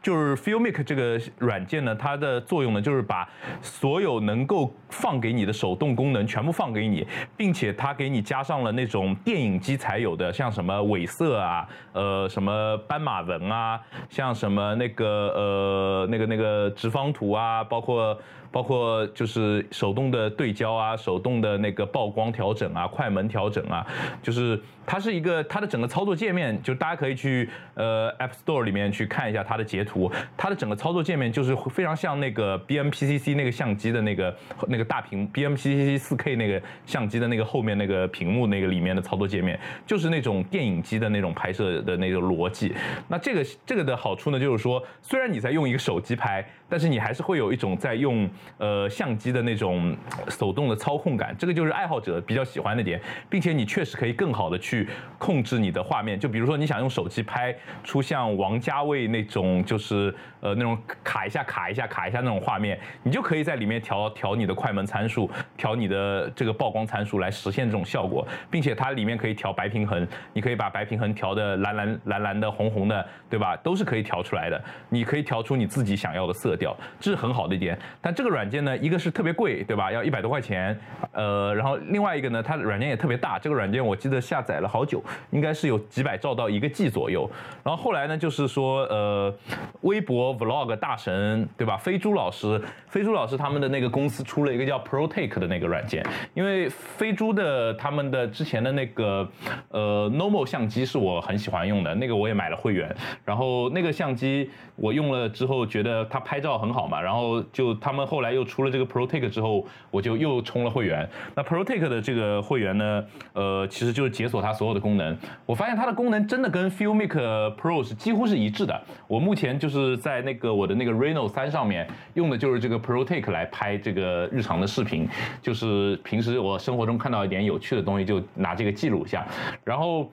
[0.00, 3.28] 就是 Filmic 这个软件呢，它的作用呢，就是把
[3.60, 7.04] 所有能够放给你的手动功能全部放给你，
[7.36, 18.16] 并且它给你加上了那种电影机才有的，像什么尾色啊，呃，什么斑马纹啊，像什么那个呃那个那个直方图啊，包括。
[18.52, 23.84] 包括就是手动的对焦啊，手动的那个曝光调整啊，快门调整啊，
[24.22, 34.36] 就是它是一个它的整个操作界面，就大家可以去呃 App Store 里面去看一下它的截图，它的整个操作界面就是非常像那个 BMPCC 那个相机的那个
[34.68, 42.74] 那个大屏 BMPCC 4K 那个相机的那个后面那个屏幕那个里面的操作界面，就是那种电影机的那种拍摄的那个逻辑。
[43.08, 48.26] 那这个这个的好处呢，就是说虽然你在用一个手机拍，但是你还是会有一种在用。
[48.56, 49.94] 呃，相机的那种
[50.28, 56.18] 手动的操控感，这个就是爱好者比较喜欢的点，并且你确实可以更好的去控制你的画面。
[56.18, 73.56] 就比如说你想用手机拍出像王家卫那种，就是呃那种卡一下卡一下卡一下那种画面，你就可以在里面调调你的快门参数，调你的这个曝光参数来实现这种效果，并且它里面可以调白平衡，你可以把白平衡调的蓝蓝蓝蓝的红红的，对吧？
[73.58, 74.60] 都是可以调出来的。
[74.88, 77.78] 你可以调出你自己想要的色调，这是很好的一点。
[78.00, 78.32] 但这个。
[78.32, 79.92] 软件呢，一个是特别贵，对吧？
[79.92, 80.74] 要一百多块钱，
[81.12, 83.38] 呃，然后另外一个呢，它的软件也特别大。
[83.38, 87.30] 这个软件我记得下载了好久，应该是有几百兆到一个 G 左右。
[87.62, 89.34] 然后后来呢，就是说，呃，
[89.82, 91.76] 微博 Vlog 大神，对吧？
[91.76, 99.28] 飞猪老师，飞猪老师他们的那个公司出了一个叫 ProTake 的那个软件，因为飞猪的他们的之前的那个
[99.68, 102.92] 呃 Normal 相机是我很喜欢用的，那个我也买了会员。
[103.24, 108.32] 然后那个相机我用了之后，觉得它拍照很好嘛，然后就他们后来。
[108.32, 111.06] 又出了这个 ProTake 之后，我就又充了会员。
[111.34, 115.14] 那 ProTake 的这个会员呢，呃，其实就是解锁它所有的功能。
[115.44, 117.10] 我发现它的功能真的跟 Filmic
[117.56, 118.82] Pro 是几乎是一致的。
[119.06, 125.08] 我目前就是在那个我的那个 Reno 三上面用的就是这个 ProTake 来拍这个日常的视频，
[125.40, 129.26] 就是平时我生活中看到一点有趣的东西，就拿这个记录一下。
[129.64, 130.10] 然后，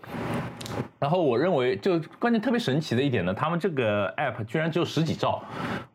[1.00, 5.42] 然后我认为就关键特别神奇的一点呢，他们这个 App 居然只有十几兆，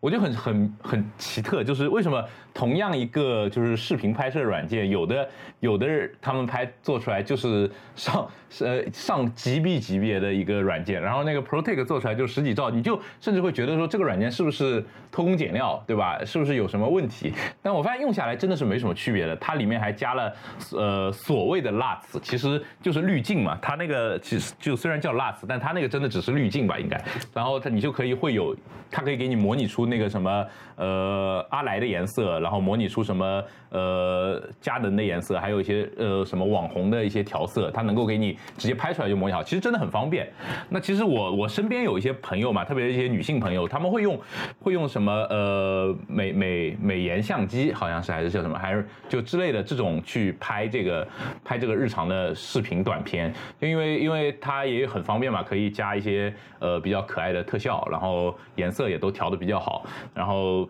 [0.01, 2.25] 我就很很很奇特，就是为什么？
[2.55, 14.85] 同样一个就是视频拍摄软件，有的有的他们拍做出来就是上呃上 GB 级别的一个软件，然后那个 ProTake 做出来就十几兆，你就甚至会觉得说这个软件是不是
[15.15, 16.19] 偷工减料，对吧？
[16.25, 17.33] 是不是有什么问题？
[17.63, 20.35] 但我发现用下来真的是没什么区别的，它里面还加了
[20.73, 23.57] 呃所谓的 LUT，其实就是滤镜嘛。
[23.63, 27.01] 它那个其实就虽然叫 LUT，但它那个真的只是滤镜吧，应该。
[27.33, 28.57] 然后它你就可以会有，
[28.91, 30.45] 它可以给你模拟出那个什么
[30.77, 32.05] 呃阿莱的颜。
[32.07, 40.31] 色，然后模拟出什么呃佳能的颜色，还有一些呃什么网红的一些调色，它能够给你直接拍出来就模拟好，其实真的很方便。
[40.69, 44.21] 那其实我我身边有一些朋友嘛，特别是一些女性朋友，他们会用
[44.61, 51.09] 会用什么呃美美美颜相机，好像是还是叫什么，还是就之类的这种去拍这个
[51.43, 59.85] 拍这个日常的视频短片，因为因为它也很方便嘛，可以加一些呃比较可爱的特效，然后颜色也都调的比较好，
[60.15, 60.64] 然后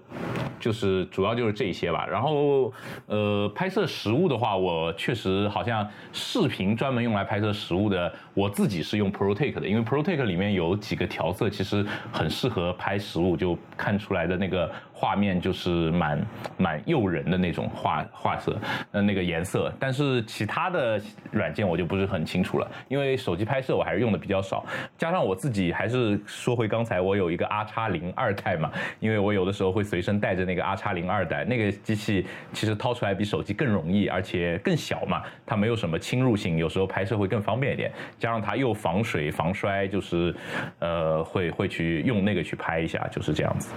[0.61, 1.25] 就是主。
[1.25, 2.71] 要就是这些吧，然后
[3.07, 14.71] 呃，拍摄实物的话，我确实好像视频专门用来拍摄实物的，我自己是用 ProTake 的，因为 ProTake 里面有几个调色，其实很适合拍实物，就看出来的那个。
[15.05, 18.59] 画面就是蛮蛮诱人的那种画画色，
[18.90, 19.71] 呃，那个颜色。
[19.79, 20.99] 但是其他的
[21.31, 24.64] 软件我就不是很清楚了，因为手机拍摄我还是用的比较少，
[24.97, 37.93] 加上我自己还是说回刚才我有一个 R 叉零二代嘛，因为我有的时候会随身带着那个 R 叉零二代，那个机器其实掏出来比手机更容易，而且更小嘛，它没有什么侵入性，有时候拍摄会更方便一点。
[38.19, 40.35] 加上它又防水防摔，就是
[40.79, 43.75] 呃会会去用那个去拍一下，就是这样子。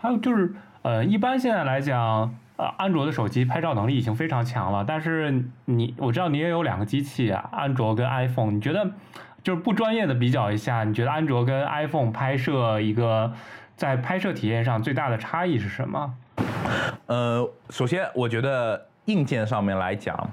[0.00, 4.84] 还有就是，呃，一般现在来讲，呃，安卓的手机拍照能力已经非常强了。
[4.86, 8.52] 但是你，我知道你也有两个机器啊，安卓跟 iPhone。
[8.52, 8.88] 你觉得，
[9.42, 13.32] 就是不专业的比较一下，你觉得安卓跟 iPhone 拍摄一个
[13.74, 16.14] 在拍摄体验上最大的差异是什么？
[17.06, 20.30] 呃，首先我觉得硬件上面来讲。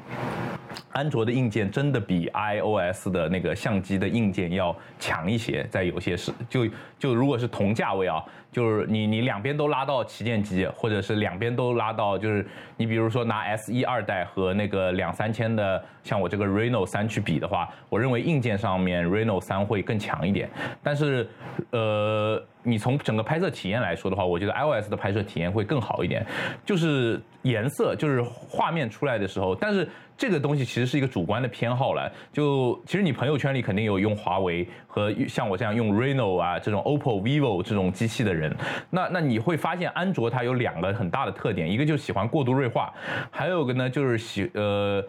[0.92, 6.66] 安卓的硬件真的比 iOS 的那个相机的硬件要强一些，在有些是就
[6.98, 8.24] 就如果是同价位啊，
[8.56, 20.50] 就是你你两边都拉到旗舰机，或者是两边都拉到就是你比如说拿 S 一二代和那个两三千的像我这个 Reno 三去比的话，我认为硬件上面 Reno 三会更强一点，
[20.82, 21.28] 但是
[21.72, 22.42] 呃。
[22.68, 26.26] 你从整个拍摄体验来说的话，我觉得 iOS 的拍摄体验会更好一点，
[26.66, 29.88] 就是颜色，就是画面出来的时候，但是。
[30.18, 38.56] 这个东西其实是一个主观的偏好了，就其实你朋友圈里肯定有用华为和像我这样用 Reno 啊这种 OPPO、vivo 这种机器的人，
[38.90, 42.94] 那那你会发现安卓它有两个很大的特点，一个就喜欢过度锐化，
[43.30, 45.04] 还有个呢就是喜呃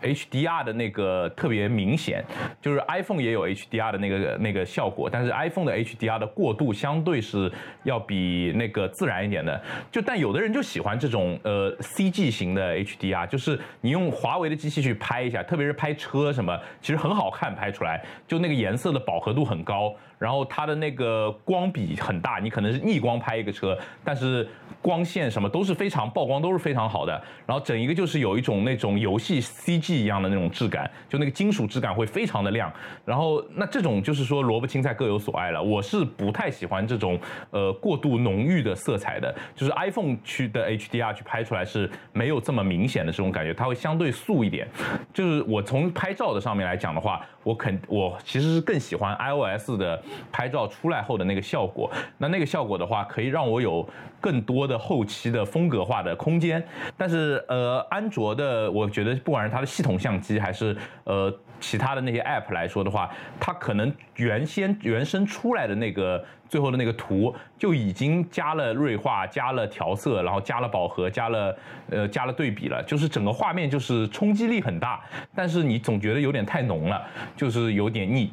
[0.00, 2.24] HDR 的那个特别明显，
[2.62, 7.50] 就是 iPhone 也有 HDR 的那个那个效果，但是 iPhone 的 HDR 的过渡相对是
[7.82, 14.35] 要比那个自然一点的，就但有的人就喜欢这种呃 CG 型的 HDR，就是你用华。
[14.36, 19.94] 华为的机器去拍一下，特别是拍车什么，其实很好看，拍出来就那个颜色的饱和度很高。
[20.18, 24.48] 然后它的那个光比很大，你可能是逆光拍一个车，但是
[24.80, 27.12] 光线什么都是非常曝光都是非常好的。
[27.44, 32.72] 然后整一个就是有一种那种游戏 CG 一样的那种质感，就那个金属质感会非常的亮。
[33.04, 35.62] 然后那这种就是说萝卜青菜各有所爱了。
[35.62, 37.18] 我是不太喜欢这种
[37.50, 44.66] 呃过度浓郁的色彩的，就是 iPhone 去的 HDR 去拍出来是没有这么明显的这种感觉，它会相对素一点。
[45.12, 50.02] 就是我从拍照的上面来讲的话，我肯我其实是更喜欢 iOS 的。
[50.30, 53.88] 拍照出来后的那个效果，那那个效果的话，可以让我有
[54.20, 56.62] 更多的后期的风格化的空间。
[56.96, 66.24] 但是，呃，安卓的，我觉得不管是它的系统相机，还是呃其他的那些 App 来说的话，它可能原先原生出来的那个。
[66.48, 71.56] 最后的那个图就已经加了锐化、加了调色，然后加了饱和、加了
[71.90, 75.00] 呃加了对比了，就是整个画面就是冲击力很大，
[75.34, 77.02] 但是你总觉得有点太浓了，
[77.36, 78.32] 就是有点腻，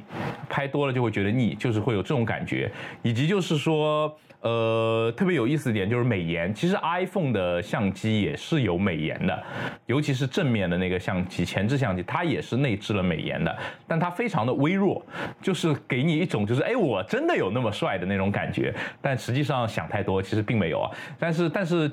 [0.49, 2.71] 拍多了就会觉得腻，就是会有这种感觉，
[3.01, 4.15] 以及就是说。
[4.43, 6.53] 呃，特别有意思一点就是美颜。
[6.53, 9.43] 其实 iPhone 的相机也是有美颜的，
[9.85, 15.01] 尤其是正面的那个相机，前置相机，它也是内置了美颜的，但它非常的微弱，
[15.41, 18.73] 就是给你一种就是哎，我真的有那么帅的那种感觉。
[19.01, 20.91] 但实际上想太多，其实并没有啊。
[21.17, 21.89] 但是但是，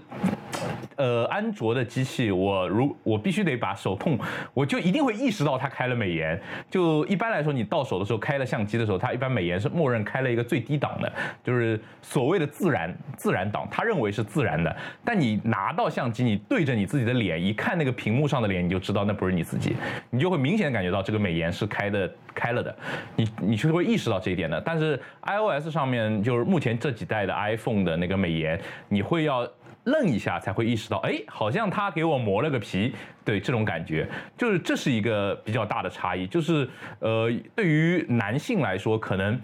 [1.01, 4.19] 呃，安卓的机器，我如我必须得把手碰，
[4.53, 6.39] 我就一定会意识到它开了美颜。
[6.69, 11.13] 就一般来说，你到手的时候开了相机的时候，它一般美颜是默认开了一个最低档的，
[11.45, 12.41] 就是所谓。
[12.41, 19.77] 的自然自然档，他认为是自然的，但你拿到相机，你对着你自己的脸一看，那个屏幕上的脸，你就知道那不是你自己，
[20.09, 22.75] 你就会明显感觉到这个美颜是开的开了的，
[23.15, 24.59] 你你就会意识到这一点的。
[24.59, 28.59] 但是 iOS 上面就是目前这几代的 iPhone 的那个美颜，
[28.89, 29.47] 你会要
[29.85, 32.95] 愣一下才会意识到，哎，好像他给我磨了个皮。
[33.31, 36.27] 对这种感觉，就是这是一个比较大的差异。
[36.27, 39.39] 就是呃，对于男性来说，可能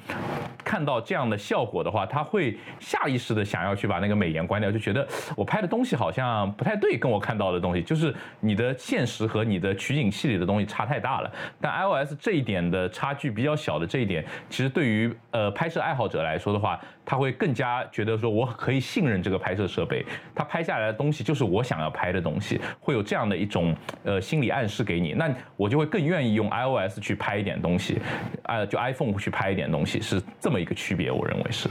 [0.64, 11.30] 看到这样的效果的话，他会下意识的想要去把那个美颜关掉，就觉得我拍的东西好像不太对，跟我看到的东西，就是你的现实和你的取景器里的东西差太大了。
[11.60, 23.75] 但 iOS 这一点的差距比较小的这一点，其实对于呃拍摄爱好者来说的话，他会更加觉得说我可以信任这个拍摄设备，他拍下来的东西就是我想要拍的东西，会有这样的一种。
[24.04, 28.00] 呃，心理暗示给你，那我就会更愿意用 iOS 去拍一点东西，
[28.44, 31.68] 呃，就 iPhone 去拍一点东西，是这么一个区别，我认为是。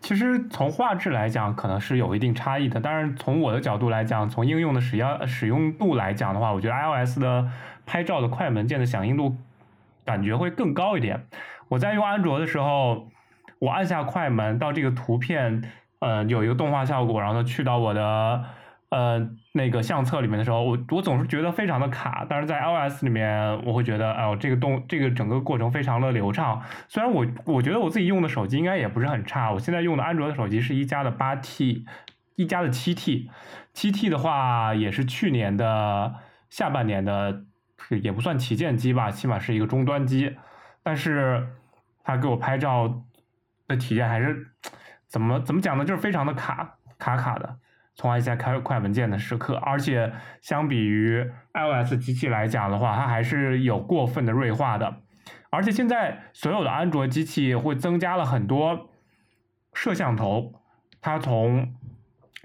[0.00, 7.48] 其实从画质来讲，可能是有一定差异的，但是从我的角度来讲，从应用的使用使用度来讲的话，我觉得 iOS 的
[7.86, 9.34] 拍照的快门键的响应度
[10.04, 11.26] 感觉会更高一点。
[11.68, 13.08] 我在用安卓的时候，
[13.58, 15.62] 我按下快门到这个图片，
[16.00, 18.44] 呃，有一个动画效果，然后去到我的。
[18.94, 23.26] 呃那个相册里面的时候，我我总是觉得非常的卡，但是在 iOS 里面
[23.64, 26.62] 我会觉得，哎呦这个动这个整个过程非常的流畅。
[26.86, 31.84] 虽然我我觉得我自己用的手机应该也不是很差，我现在用的安卓的手机是一加的八 T，
[32.36, 33.28] 一加的七 T，
[33.72, 36.14] 七 T 的话也是去年的
[36.48, 37.42] 下半年的，
[38.00, 40.36] 也不算旗舰机吧，起码是一个终端机，
[40.84, 41.48] 但是
[42.04, 43.02] 它给我拍照
[43.66, 44.52] 的体验还是
[45.08, 45.84] 怎么怎么讲呢？
[45.84, 47.56] 就是非常的卡卡卡的。
[47.94, 54.96] 从而在开快文件的时刻，而且相比于 iOS 机器来讲的话，它还是有过分的锐化的。
[55.50, 58.90] 而且现在所有的安卓机器会增加了很多
[59.72, 60.52] 摄像头，
[61.00, 61.72] 它从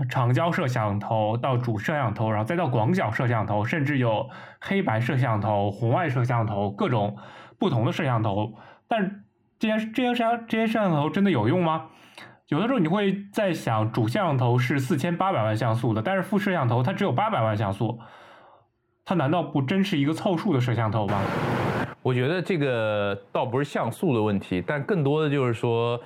[0.10, 4.30] 长焦摄像头到主摄像头，然后再到广角摄像头，甚至有
[4.62, 7.18] 黑白摄像头、红外摄像头，各种
[7.58, 8.54] 不同的摄像头。
[8.88, 9.24] 但
[9.58, 11.88] 这些这些摄像这些摄像头真的有用吗？
[12.50, 18.00] 有的时候你会在想，主摄像头是四千八百万像素的，但是副摄像头它只有八百万像素，
[19.06, 21.22] 它难道不真是一个凑数的摄像头吗？
[22.02, 26.02] 我觉得这个倒不是像素的问题，但更多的就是说，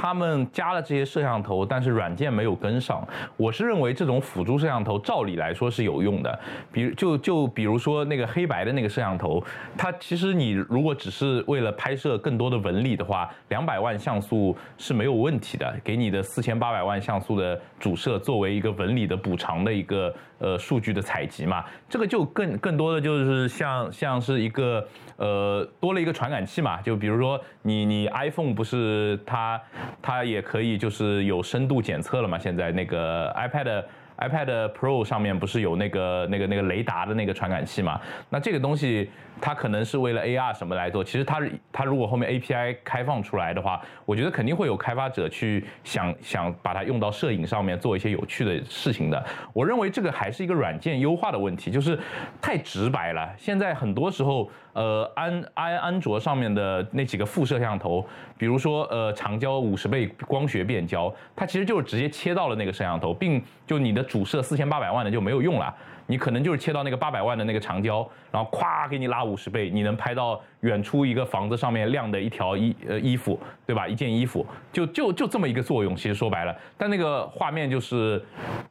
[0.00, 3.04] 他们加了这些摄像头，但是软件没有跟上。
[3.36, 6.38] 我是认为这种辅助摄像头照理来说是有用的，
[6.70, 9.42] 比如就就比如说那个黑白的那个摄像头，
[9.76, 24.86] 它其实你如果只是为了拍摄更多的纹理的话，两百万像素是没有问题的，给你的四千八百万像素的主摄作为一个纹理的补偿的一个呃数据的采集嘛，这个就更更多的就是像像是一个。
[25.18, 29.60] 呃，多了一个传感器嘛，就比如说你你 iPhone 不是它
[30.02, 33.84] 它也可以就是有深度检测了嘛，现在那个 iPad。
[34.20, 38.00] iPad Pro 上面不是有那个那个那个雷达的那个传感器嘛？
[38.28, 39.08] 那这个东西
[39.40, 41.04] 它可能是为了 AR 什么来做？
[41.04, 41.40] 其实它
[41.72, 49.24] 它如果后面 API 开放出来的话，我觉得肯定会有开发者去想想把它用到摄影上面做一些有趣的事情的。
[49.52, 51.96] 我认为这个还是一个软件优化的问题，就是
[52.42, 53.32] 太直白了。
[53.36, 58.04] 现在很多时候，呃，安安安卓上面的那几个副摄像头，
[58.36, 64.08] 比如说呃长焦五十倍光学变焦，它其实就是直接切到了那个摄像头，并就你的。
[64.08, 65.74] 主摄四千八百万的就没有用了，
[66.10, 73.86] 你可能就是切到那个八百万的那个长焦，然后咵给你拉五十倍，你能拍到远处一个房子上面晾的一条衣呃衣服，对吧？
[73.86, 75.94] 一件衣服，就就就这么一个作用。
[75.94, 78.22] 其实说白了，但那个画面就是，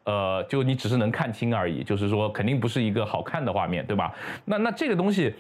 [0.04, 4.14] 呃，就你只是能看清而已，就是说肯定不是一个好看的画面，对吧？
[4.46, 5.34] 那那这个东西。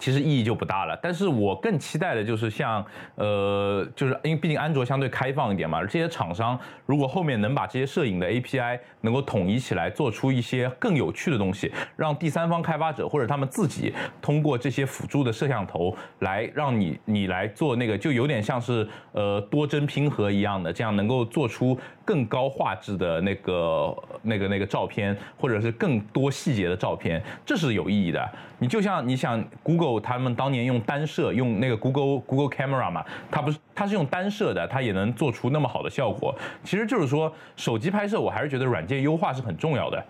[0.00, 2.84] 其实意义就不大了，但是我更期待的就是像，
[3.14, 28.28] 呃，就是因为毕竟安卓相对开放一点嘛，这些厂商如果后面能把这些摄影的 API 能够统一起来，做出一些更有趣的东西，让第三方开发者或者他们自己通过这些辅助的摄像像头来让你你来做那个，就有点像是呃多帧拼合一样的，这样能够做出更高画质的那个那个那个照片，或者是更多细节的照片，这是有意义的。
[28.58, 36.34] 你就像你想 Google 他们当年用单摄用那个 Google Google Camera 嘛，它不是它是用单摄的，它也能做出那么好的效果。
[36.62, 40.02] 其实就是说手机拍摄，我还是觉得软件优化是很重要的。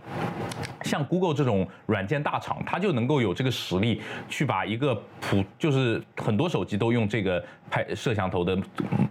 [0.83, 8.59] 像 Google 这种软件大厂，它就能够有这个实力去把一个普就是很多手机都用这个拍摄像头的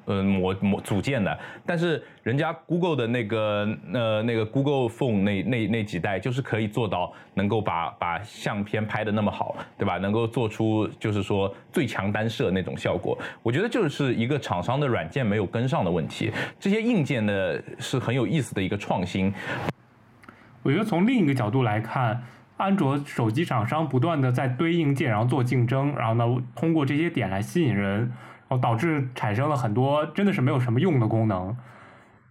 [0.05, 9.97] 呃模模组件的，但是人家 Google 的那个呃那个 Google Phone 那那那几代就是可以做到能够把把相片拍的那么好，对吧？
[9.97, 13.17] 能够做出就是说最强单摄那种效果。
[13.41, 16.31] 我觉得就是一个厂商的软件没有跟上的问题。
[16.59, 19.33] 这些硬件呢是很有意思的一个创新。
[20.61, 22.23] 我觉得从另一个角度来看，
[22.55, 28.09] 安卓手机厂商不断的在堆硬件，然后做竞争，然后呢通过这些点来吸引人，
[28.57, 31.57] 导致产生了很多真的是没有什么用的功能。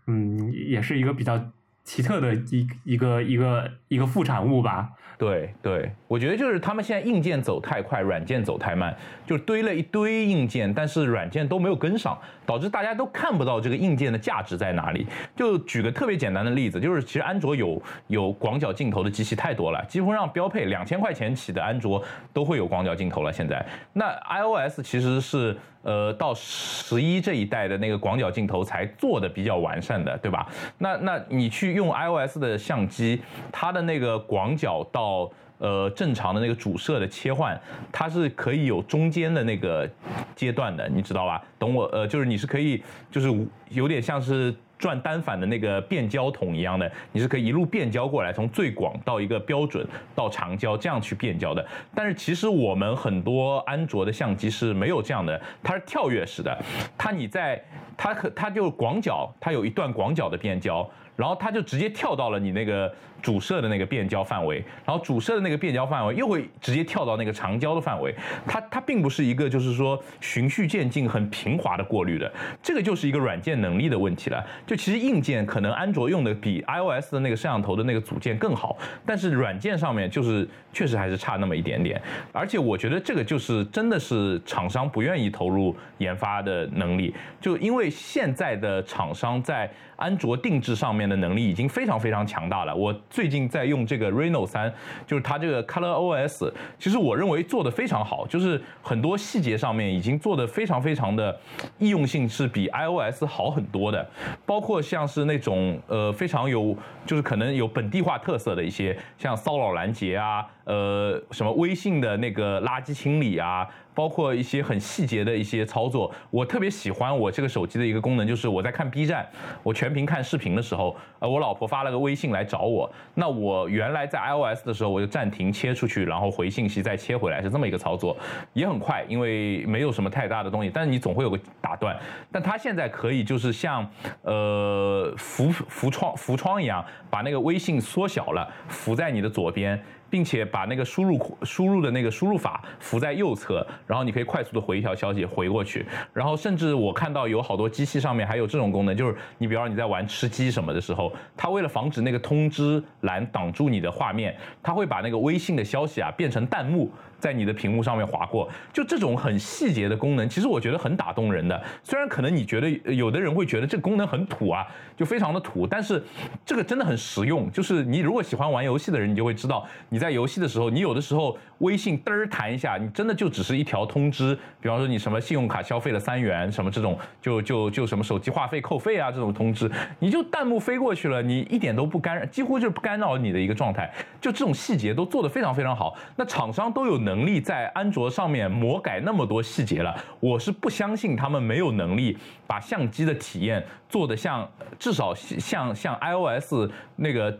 [0.07, 1.41] 嗯，也是一个比较。
[1.85, 4.91] 奇特的一一个一个一个副产物吧。
[5.19, 8.97] 对对，我觉得就是他们现在硬件走太快，软件走太慢，
[9.27, 12.17] 就堆了一堆硬件，但是软件都没有跟上，
[12.47, 15.07] 导致大家都看不到这个硬件的价值在哪里。
[15.37, 23.33] 就举个特别简单的例子，就是其实安卓有有广角镜头的机器太多了，几乎上标配两千块钱起的安卓都会有广角镜头了。
[23.33, 25.57] 现在，那 iOS 其实是。
[25.85, 30.47] 呃，到十一这一代的那个广角镜头才做的比较完善的，对吧？
[30.79, 33.21] 那那你去用 iOS 的相机，
[33.51, 35.29] 它的那个广角到
[35.63, 37.59] 呃正常的那个主摄的切换，
[37.91, 39.89] 它是可以有中间的那个
[40.37, 41.43] 阶段的，你知道吧？
[41.59, 41.87] 懂我？
[41.87, 43.29] 呃，就是你是可以，就是
[43.71, 44.55] 有点像是。
[44.83, 51.65] 转单反的那个变焦筒一样的，你是可以一路变焦过来，从最广到一个标准到长焦这样去变焦的。
[51.95, 56.59] 但是其实我们很多安卓的相机是没有这样的，它是跳跃式的，
[56.99, 57.63] 它你在
[57.97, 60.85] 它可它就广角，它有一段广角的变焦。
[61.23, 62.93] 然后它就直接跳到了你那个
[63.23, 68.13] 主摄的那个变焦范围，然后主摄的那个变焦范围又会直接跳到那个长焦的范围。
[68.45, 72.29] 它它并不是一个就是说循序渐进、很平滑的过滤的，
[72.61, 74.45] 这个就是一个软件能力的问题了。
[74.67, 82.03] 就其实硬件可能安卓用的比 iOS 的那个摄像头的那个组件更好，但是软件上面就是确实还是差那么一点点。
[82.33, 89.71] 而且我觉得这个就是真的是厂商不愿意投入研发的能力，就因为现在的厂商在
[90.03, 91.03] 安卓定制上面。
[91.13, 92.75] 的能力已经非常非常强大了。
[92.75, 94.73] 我最近在用这个 Reno 三，
[95.07, 101.39] 就是它这个 Color OS，其实我认为做的非常好，就是很多细节上面已经做的非常非常的
[101.79, 104.09] 易用性是比 iOS 好很多的。
[104.47, 113.69] 包括像是那种呃非常有就是可能有本地化特色的一些，像骚扰拦截啊，呃什么微信的那个垃圾清理啊。
[113.95, 119.29] 包括一些很细节的一些操作，我特别喜欢我这个手机的一个功能，就是我在看 B 站，
[119.63, 128.17] 我全屏看视频的时候，呃，我老婆发了个微信来找我，那我原来在 iOS 的时候，我就暂停切出去，然后回信息再切回来，是这么一个操作，
[128.55, 131.95] 也很快，因为没有什么太大的东西，但是你总会有个打断，
[132.31, 133.87] 但它现在可以就是像
[134.23, 139.79] 呃浮浮窗浮窗一样，把那个微信缩小了，浮在你的左边。
[140.13, 145.87] 并且把那个输入输入的那个输入法浮在右侧，然后你可以快速的回一条消息回过去。
[146.13, 156.91] 然后甚至我看到有好多机器上面还有这种功能，就是你比方说你在玩吃鸡什么的时候，它为了防止那个通知栏挡住你的画面，它会把那个微信的消息啊变成弹幕。
[157.23, 161.63] 在你的屏幕上面划过，就这种很细节的功能，其实我觉得很打动人的。
[161.85, 164.67] 虽然可能你觉得有的人会觉得这功能很土啊，
[164.97, 166.03] 就非常的土，但是
[166.45, 167.49] 这个真的很实用。
[167.53, 174.37] 就是你如果喜欢玩游戏的人，你就会知道，你在游戏的时候，你有的时候微信嘚儿弹一下，你真的就只是一条通知。
[174.61, 179.71] 比方说你什么信用卡消费了三元，什么这种，就就就什么手机话费扣费啊这种通知，
[180.01, 183.89] 你就弹幕飞过去了，你一点都不干，几乎就是不干扰你的一个状态。
[184.21, 187.12] 就这种细节都做得非常非常好，那厂商都有能。
[187.13, 197.31] 能力在安卓上面魔改那么多细节了，我是不相信他们没有能力把相机的体验做得像至少像像 iOS 那个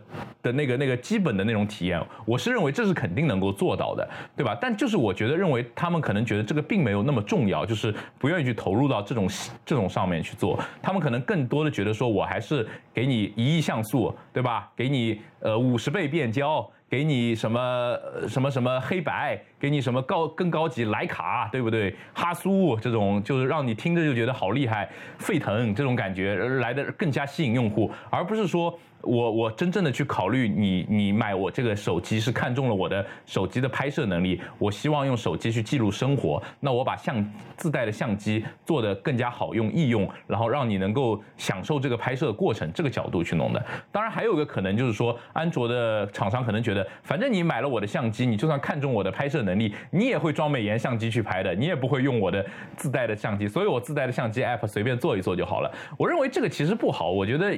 [0.43, 4.07] 的那个那个基本的那种体验，我是认为这是肯定能够做到的，
[4.37, 4.55] 对吧？
[4.61, 9.27] 但就是我觉得认为他们可能觉得这个并没有那么重要，就是不愿意去投入到这种
[9.65, 14.69] 这种上面去做，他们可能更多的觉得说我还是给你一亿像素，对吧？
[14.75, 16.69] 给你呃五十倍变焦。
[16.93, 21.95] 给你什么什么什么黑白，给你什么高更高级莱卡，对不对？
[22.13, 24.87] 哈苏这种就是让你听着就觉得好厉害、
[25.17, 28.77] 沸腾这种感觉来的更加吸引用户，而不是说。
[29.03, 37.23] 我我真正的去考虑你你买我这个手机是看中了我的手机的拍摄能力，我希望用手机去记录生活，那我把相
[37.57, 43.61] 自带的相机做的更加好用易用，然后让你能够享受这个拍摄过程这个角度去弄的。
[43.91, 52.45] 当然还有一个可能就是说，安卓的厂商可能觉得，反正你买了我的相机，你就算看中我的拍摄能力，你也会装美颜相机去拍的，你也不会用我的
[52.77, 55.69] 自带的相机，所以我自带的相机 app 随便做一做就好了。
[55.97, 57.53] 我认为这个其实不好，我觉得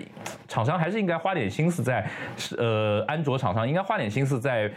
[0.47, 1.34] 厂商还是应该花。
[1.36, 2.09] 点心思在，
[2.57, 4.67] 呃，安卓厂商应该花点心思在，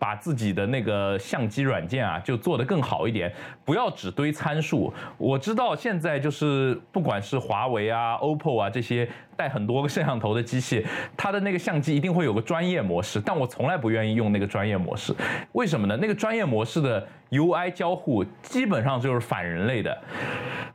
[0.00, 3.32] 把自己的那个相机软件啊，就做得更好一点，
[3.64, 4.92] 不要只堆参数。
[5.16, 10.84] 我知道现在就是不管是华为啊、OPPO 啊这些带很多个摄像头的机器，
[11.16, 15.14] 它的那个相机一定会有个专业模式，但我从来不愿意用那个专业模式，
[15.52, 15.96] 为什么呢？
[16.00, 19.96] 那个专业模式的 UI 交互基本上就是反人类的。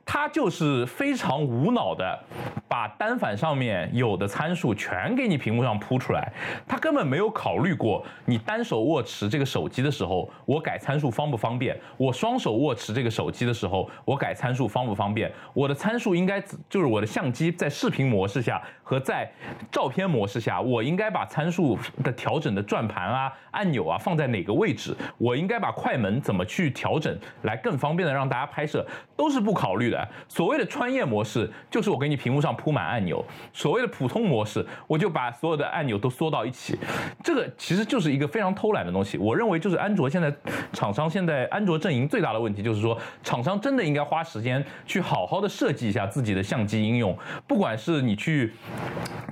[0.03, 2.19] 它就是非常无脑的，
[2.67, 6.29] 把单反上面有的参数全给你屏幕上铺出来，
[6.67, 15.31] 它根本没有考虑过你单手握持这个手机的时候，我改参数方不方便；我双手握持这个手机的时候，我改参数方不方便。
[15.53, 19.31] 我的参数应该就是我的相机在视频模式下和在
[19.71, 24.93] 照片模式下，我应该把参数的调整的转盘啊、按钮啊放在哪个位置？
[25.17, 28.85] 我应该把快门怎么去调整来更方便的让大家拍摄，
[29.15, 30.07] 都是不考虑的。
[30.27, 33.17] 所谓的专业模式，就是我给你屏幕上铺满按钮；
[33.53, 36.77] 所谓的普通模式，我就把所有的按钮都缩到一起。
[37.23, 39.17] 这个其实就是一个非常偷懒的东西。
[39.17, 40.33] 我认为，就是安卓现在
[40.73, 47.17] 厂商现在安卓阵营最大的问题，就是说厂商真的应该花时间去好好的设计一下自己的相机应用。
[47.47, 48.53] 不管是你去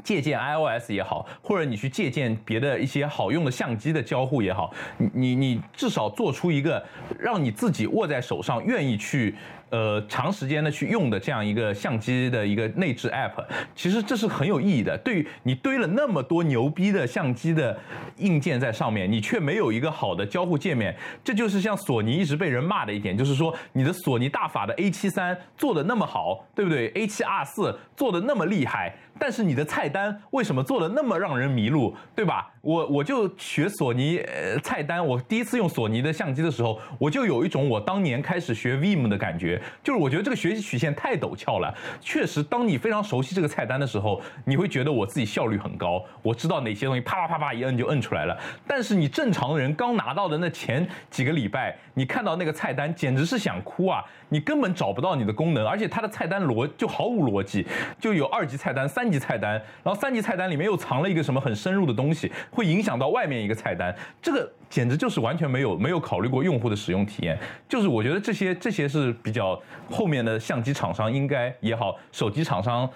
[0.03, 6.83] 借鉴 iOS 也好，或者你去借鉴别的一些好用的相机的交互也好，你你你至少做出一个
[7.19, 9.35] 让你自己握在手上愿意去。
[9.71, 13.45] 呃长时间的去用的这样一个相机的一个内置 App，
[13.75, 14.97] 其实这是很有意义的。
[14.97, 17.77] 对于你堆了那么多牛逼的相机的
[18.17, 28.95] 硬件在上面，你却没有一个好的交互界面，这就是像索尼一直被人骂的一点，就是说你的索尼大法的 A 七三做的那么好，对不对？A 七 R 四做的那么厉害。
[29.19, 32.51] 但是你的菜单为什么做的那么让人迷路，对吧？
[32.61, 41.73] 我我就学索尼呃菜单，我第一次用索尼的相机的时候，我就有一种我当年开始学 Vim 的感觉，就是我觉得这个学习曲线太陡峭了。
[42.01, 48.37] 确实，当你非常熟悉这个菜单的时候，你会觉得我自己效率很高，我知道哪些东西啪啪啪啪一摁就摁出来了。
[48.67, 54.03] 但是你正常人刚拿到的那前几个礼拜，你看到那个菜单简直是想哭啊！
[54.29, 57.65] 你根本找不到你的功能，而且它的菜单逻就毫无逻辑，
[57.99, 59.53] 就有二级菜单、三级菜单，
[59.83, 67.37] 然后三级菜单里面又藏了一个什么很深入的东西，会影响到外面一个菜单，这个简直就是完全没有没有考虑过用户的使用体验。
[67.67, 69.59] 就是我觉得这些这些是比较
[69.89, 72.89] 后面的相机厂商应该也好，手机厂商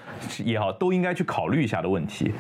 [0.46, 2.32] 也好，都应该去考虑一下的问题。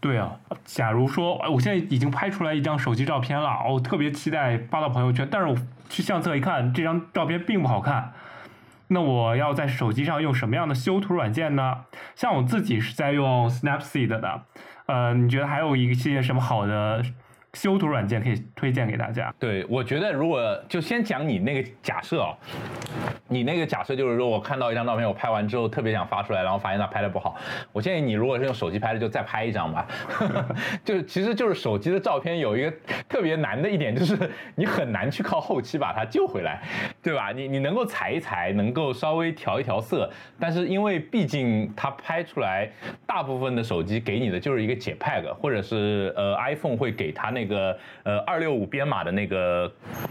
[0.00, 0.30] 对啊，
[0.64, 5.56] 假如说我现在已经拍出来一张手机照片了，我特别期待发到朋友圈，但是我
[5.88, 8.12] 去相册一看，这张照片并不好看。
[8.88, 11.84] 那我要在手机上用什么样的修图软件呢？
[12.14, 14.42] 像我自己是在用 Snapseed 的，
[14.86, 17.02] 呃，你觉得还有一些什么好的
[17.54, 19.34] 修图软件可以推荐给大家？
[19.38, 22.36] 对，我觉得如果就先讲你那个假设啊，
[23.26, 27.36] 你那个假设就是说我看到一张照片，我拍完之后特别想发出来，然后发现它拍的不好，
[27.72, 29.86] 我建议你如果是用手机拍的，就再拍一张吧。
[30.84, 32.72] 就其实就是手机的照片有一个
[33.08, 36.62] 特别难的一点，就是你很难去靠后期把它救回来，
[37.02, 37.32] 对吧？
[37.32, 42.70] 你你能够裁一裁，能够稍微调一调色，但是因为毕竟它拍出来，
[43.06, 49.68] 大部分的手机给你的就是一个解 p e g 或者是呃 iPhone 会给它那个个呃二六五编码的那个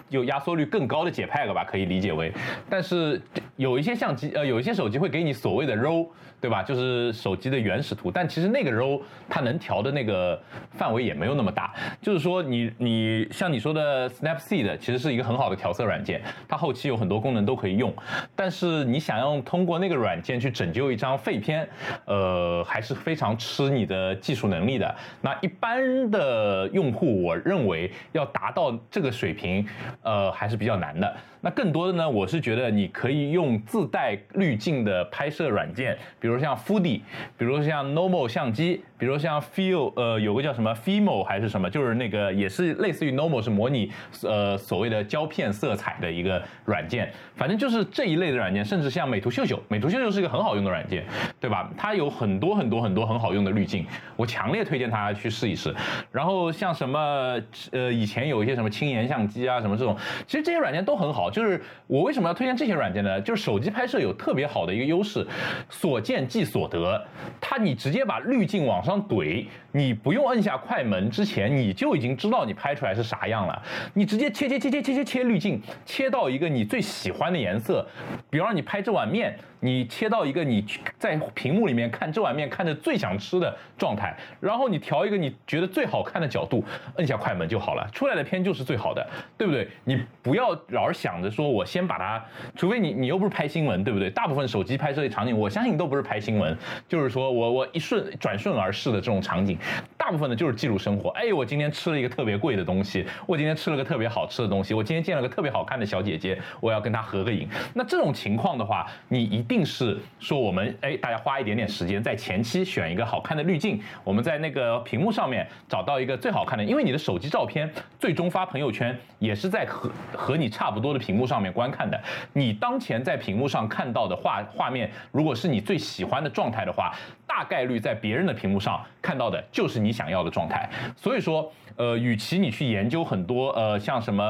[0.09, 2.33] 有压缩率更高的解 p e g 吧，可以理解为，
[2.69, 3.21] 但是
[3.55, 6.07] 有一些相机呃有一些手机会给你所谓的 RAW。
[6.39, 6.61] 对吧？
[6.61, 11.73] 就是手机的原始图，但其实那个 RAW 它能调的那个范围也没有那么大。
[11.99, 17.91] 就是说，你你像你说的 Snapseed，其实是一个很好的调色软件，它后期有很多功能都可以用。
[18.35, 21.67] 但是你想要通过那个软件去拯救一张废片，
[22.05, 24.95] 呃，还是非常吃你的技术能力的。
[25.19, 29.67] 那一般的用户，我认为要达到这个水平，
[30.01, 31.17] 呃，还是比较难的。
[31.41, 37.01] 那更多的呢，我是觉得你可以用自带滤镜的拍摄软件，比如像 Fuji，
[37.37, 43.91] 比如像 Normal 相机，比如像 Feel，呃，有个叫什么 Fimo 还是什么，就是那个也是类似于 Normal，是模拟
[44.23, 47.11] 呃所谓的胶片色彩的一个软件。
[47.35, 51.05] 反正就是这一类的软件，甚至像美图秀秀，美图秀秀是一个很好用的软件，
[51.39, 51.71] 对吧？
[51.77, 53.85] 它有很多很多很多很好用的滤镜，
[54.15, 55.73] 我强烈推荐大家去试一试。
[56.11, 57.39] 然后像什么
[57.71, 61.27] 呃以前有一些什么轻颜相机啊什么这种，其实这些软件都很好。
[61.37, 63.21] 就是我为什么要推荐这些软件呢？
[63.21, 65.23] 就是手机拍摄有特别好的一个优势，
[65.69, 67.05] 所见即所得。
[67.39, 69.45] 它你直接把滤镜往上怼，
[69.77, 73.61] 你不用摁下快门之前，你就已经知道你拍出来是啥样了。
[73.93, 77.87] 你直接切切切切切切切滤镜，切到一个你最喜欢的颜色。
[78.27, 80.65] 比方说你拍这碗面，你切到一个你
[80.97, 86.63] 在屏幕里面看这碗面看着最想吃的状态，然后你调一个你觉得最好看的角度，
[86.95, 89.07] 摁下快门就好了，出来的片就是最好的，
[89.37, 89.67] 对不对？
[89.83, 91.29] 你不要老是想着。
[91.29, 92.25] 说我先把它，
[92.55, 94.09] 除非你你又不是拍新闻，对不对？
[94.09, 96.57] 大部分手机拍摄的场景，我相信都不是拍新闻，
[96.87, 99.57] 就是说我我一瞬转瞬而逝的这种场景，
[99.97, 101.09] 大部分的就是记录生活。
[101.09, 107.49] 哎，我今天吃了一个特别贵的东西，我今天吃了个特别好吃的东西，我今天见了个特别好看的小姐姐，我要跟她合个影。
[107.73, 121.17] 那这种情况的话，你一定是说我们哎，大家花一点点时间在前期选一个好看的滤镜，我们在那个屏幕上面找到一个最好看的，因为你的手机照片最终发朋友圈也是在和和你差不多的屏。
[121.17, 121.99] 幕上面观看的，
[122.31, 126.93] 你当前在屏幕上看到的画画面，如果是你最喜欢的状态的话，
[127.25, 130.69] 大概率在别人的屏幕上看到的就是你想要的状态。
[130.95, 134.23] 所以说，呃，与其你去研究很多，呃，像什么，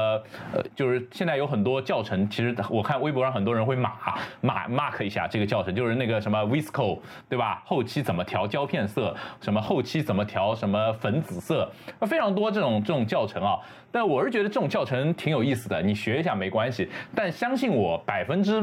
[0.52, 3.92] 呃，就是现在有很多教程，其实我看微博上很多人会码
[4.40, 6.98] 码 mark 一下这个教程，就是那个什么 Visco，
[7.28, 7.62] 对吧？
[7.64, 11.70] 后期怎么调胶片色，什么后期怎么调什么粉紫色，
[12.02, 13.58] 非常多这种这种教程啊。
[13.90, 16.86] 但我是觉得这种教程挺有意思的，你学一下没关系。
[17.14, 18.60] 但相信我，百分之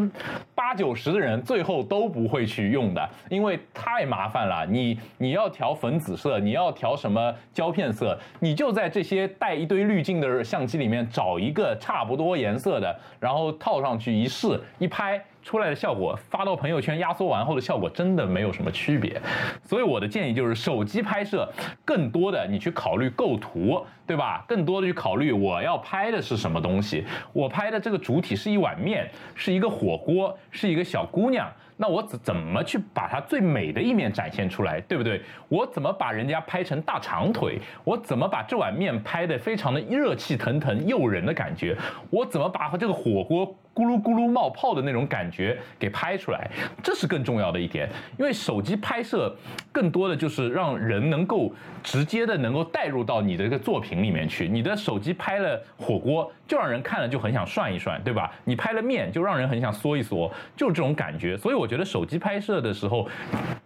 [0.53, 4.26] 八九十的人最后都不会去用的，因为太麻。
[4.26, 15.20] 烦了，你你要调粉紫色，你要调什么胶片色，你就在这些带一堆滤镜的相机里面找一个差不多颜色的，然后套上去一试一拍。
[15.46, 19.22] 出来的效果发到朋友圈压缩完后的效果真的没有什么区别，
[19.64, 21.48] 所以我的建议就是手机拍摄
[21.86, 24.43] 更多的你去考虑构图，对吧？
[24.48, 31.48] 更多的去考虑我要拍的是什么东西，我拍的这个主体是一碗面，是一个火锅，是一个小姑娘。
[31.78, 35.21] 那我怎怎么去把它最美的一面展现出来，对不对？
[35.49, 37.59] 我怎么把人家拍成大长腿？
[37.84, 41.76] 我怎么把这碗面拍得非常的热气腾腾、诱人的感觉？
[42.09, 46.49] 我怎么把这个火锅咕噜咕噜冒泡的那种感觉给拍出来？
[46.82, 49.36] 这是更重要的一点，因为手机拍摄
[49.71, 51.53] 更多的就是让人能够
[51.84, 54.47] 直接的能够带入到你的这个作品里面去。
[54.47, 58.32] 你的手机拍了火锅，就让人看了就很想涮一涮，对吧？
[58.46, 61.36] 你拍了面，就让人很想嗦一嗦，就是这种感觉。
[61.36, 61.66] 所以我。
[61.66, 63.10] 我觉得手机拍摄的时候，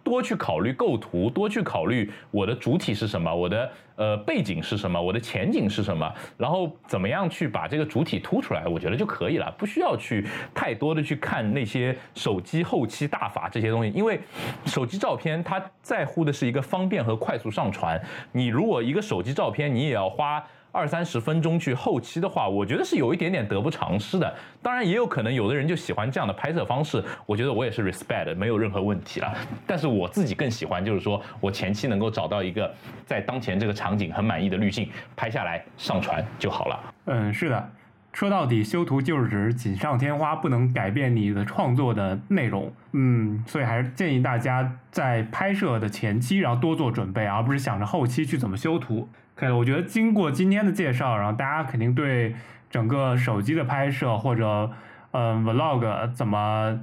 [0.02, 14.18] 多去考虑构图，多去考虑我的主体是什么，我的呃背景是什么，我的前景是什么，然后怎么样去把这个主体突出来，我觉得就可以了，不需要去太多的去看那些手机后期大法这些东西，因为
[14.64, 18.00] 手机照片它在乎的是一个方便和快速上传，
[18.32, 20.42] 你如果一个手机照片你也要花。
[20.72, 24.34] 二三十分钟去后期的话，我觉得是有一点点得不偿失的。
[24.62, 29.34] 当然，也有可能有的人就喜欢这样的拍摄方式，我觉得我也是 respect，没有任何问题了。
[29.66, 32.72] 但是我自己更喜欢，就是说我前期能够找到一个
[33.04, 36.80] 在当前这个场景很满意的滤镜，拍下来上传就好了。
[37.06, 37.70] 嗯，是的，
[38.12, 42.72] 说到底，修图就是指锦上添花，不能改变你的创作的内容。
[42.92, 49.08] 嗯，所以还是建议大家在拍摄的前期，然后多做准备，而不是想着后期去怎么修图。
[49.40, 52.34] 对，我觉得经过今天的介绍，然后大家肯定对
[52.68, 54.70] 整个手机的拍摄或者
[55.12, 56.78] 嗯 vlog 怎么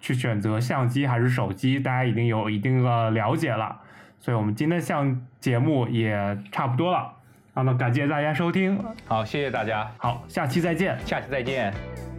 [0.00, 3.78] 去选择相机还是手机，大家已经有一定的了解了。
[4.18, 7.12] 所以我们今天像节目也差不多了，
[7.54, 12.11] 那么感谢大家收听，好，谢谢大家，好，下期再见，下期再见。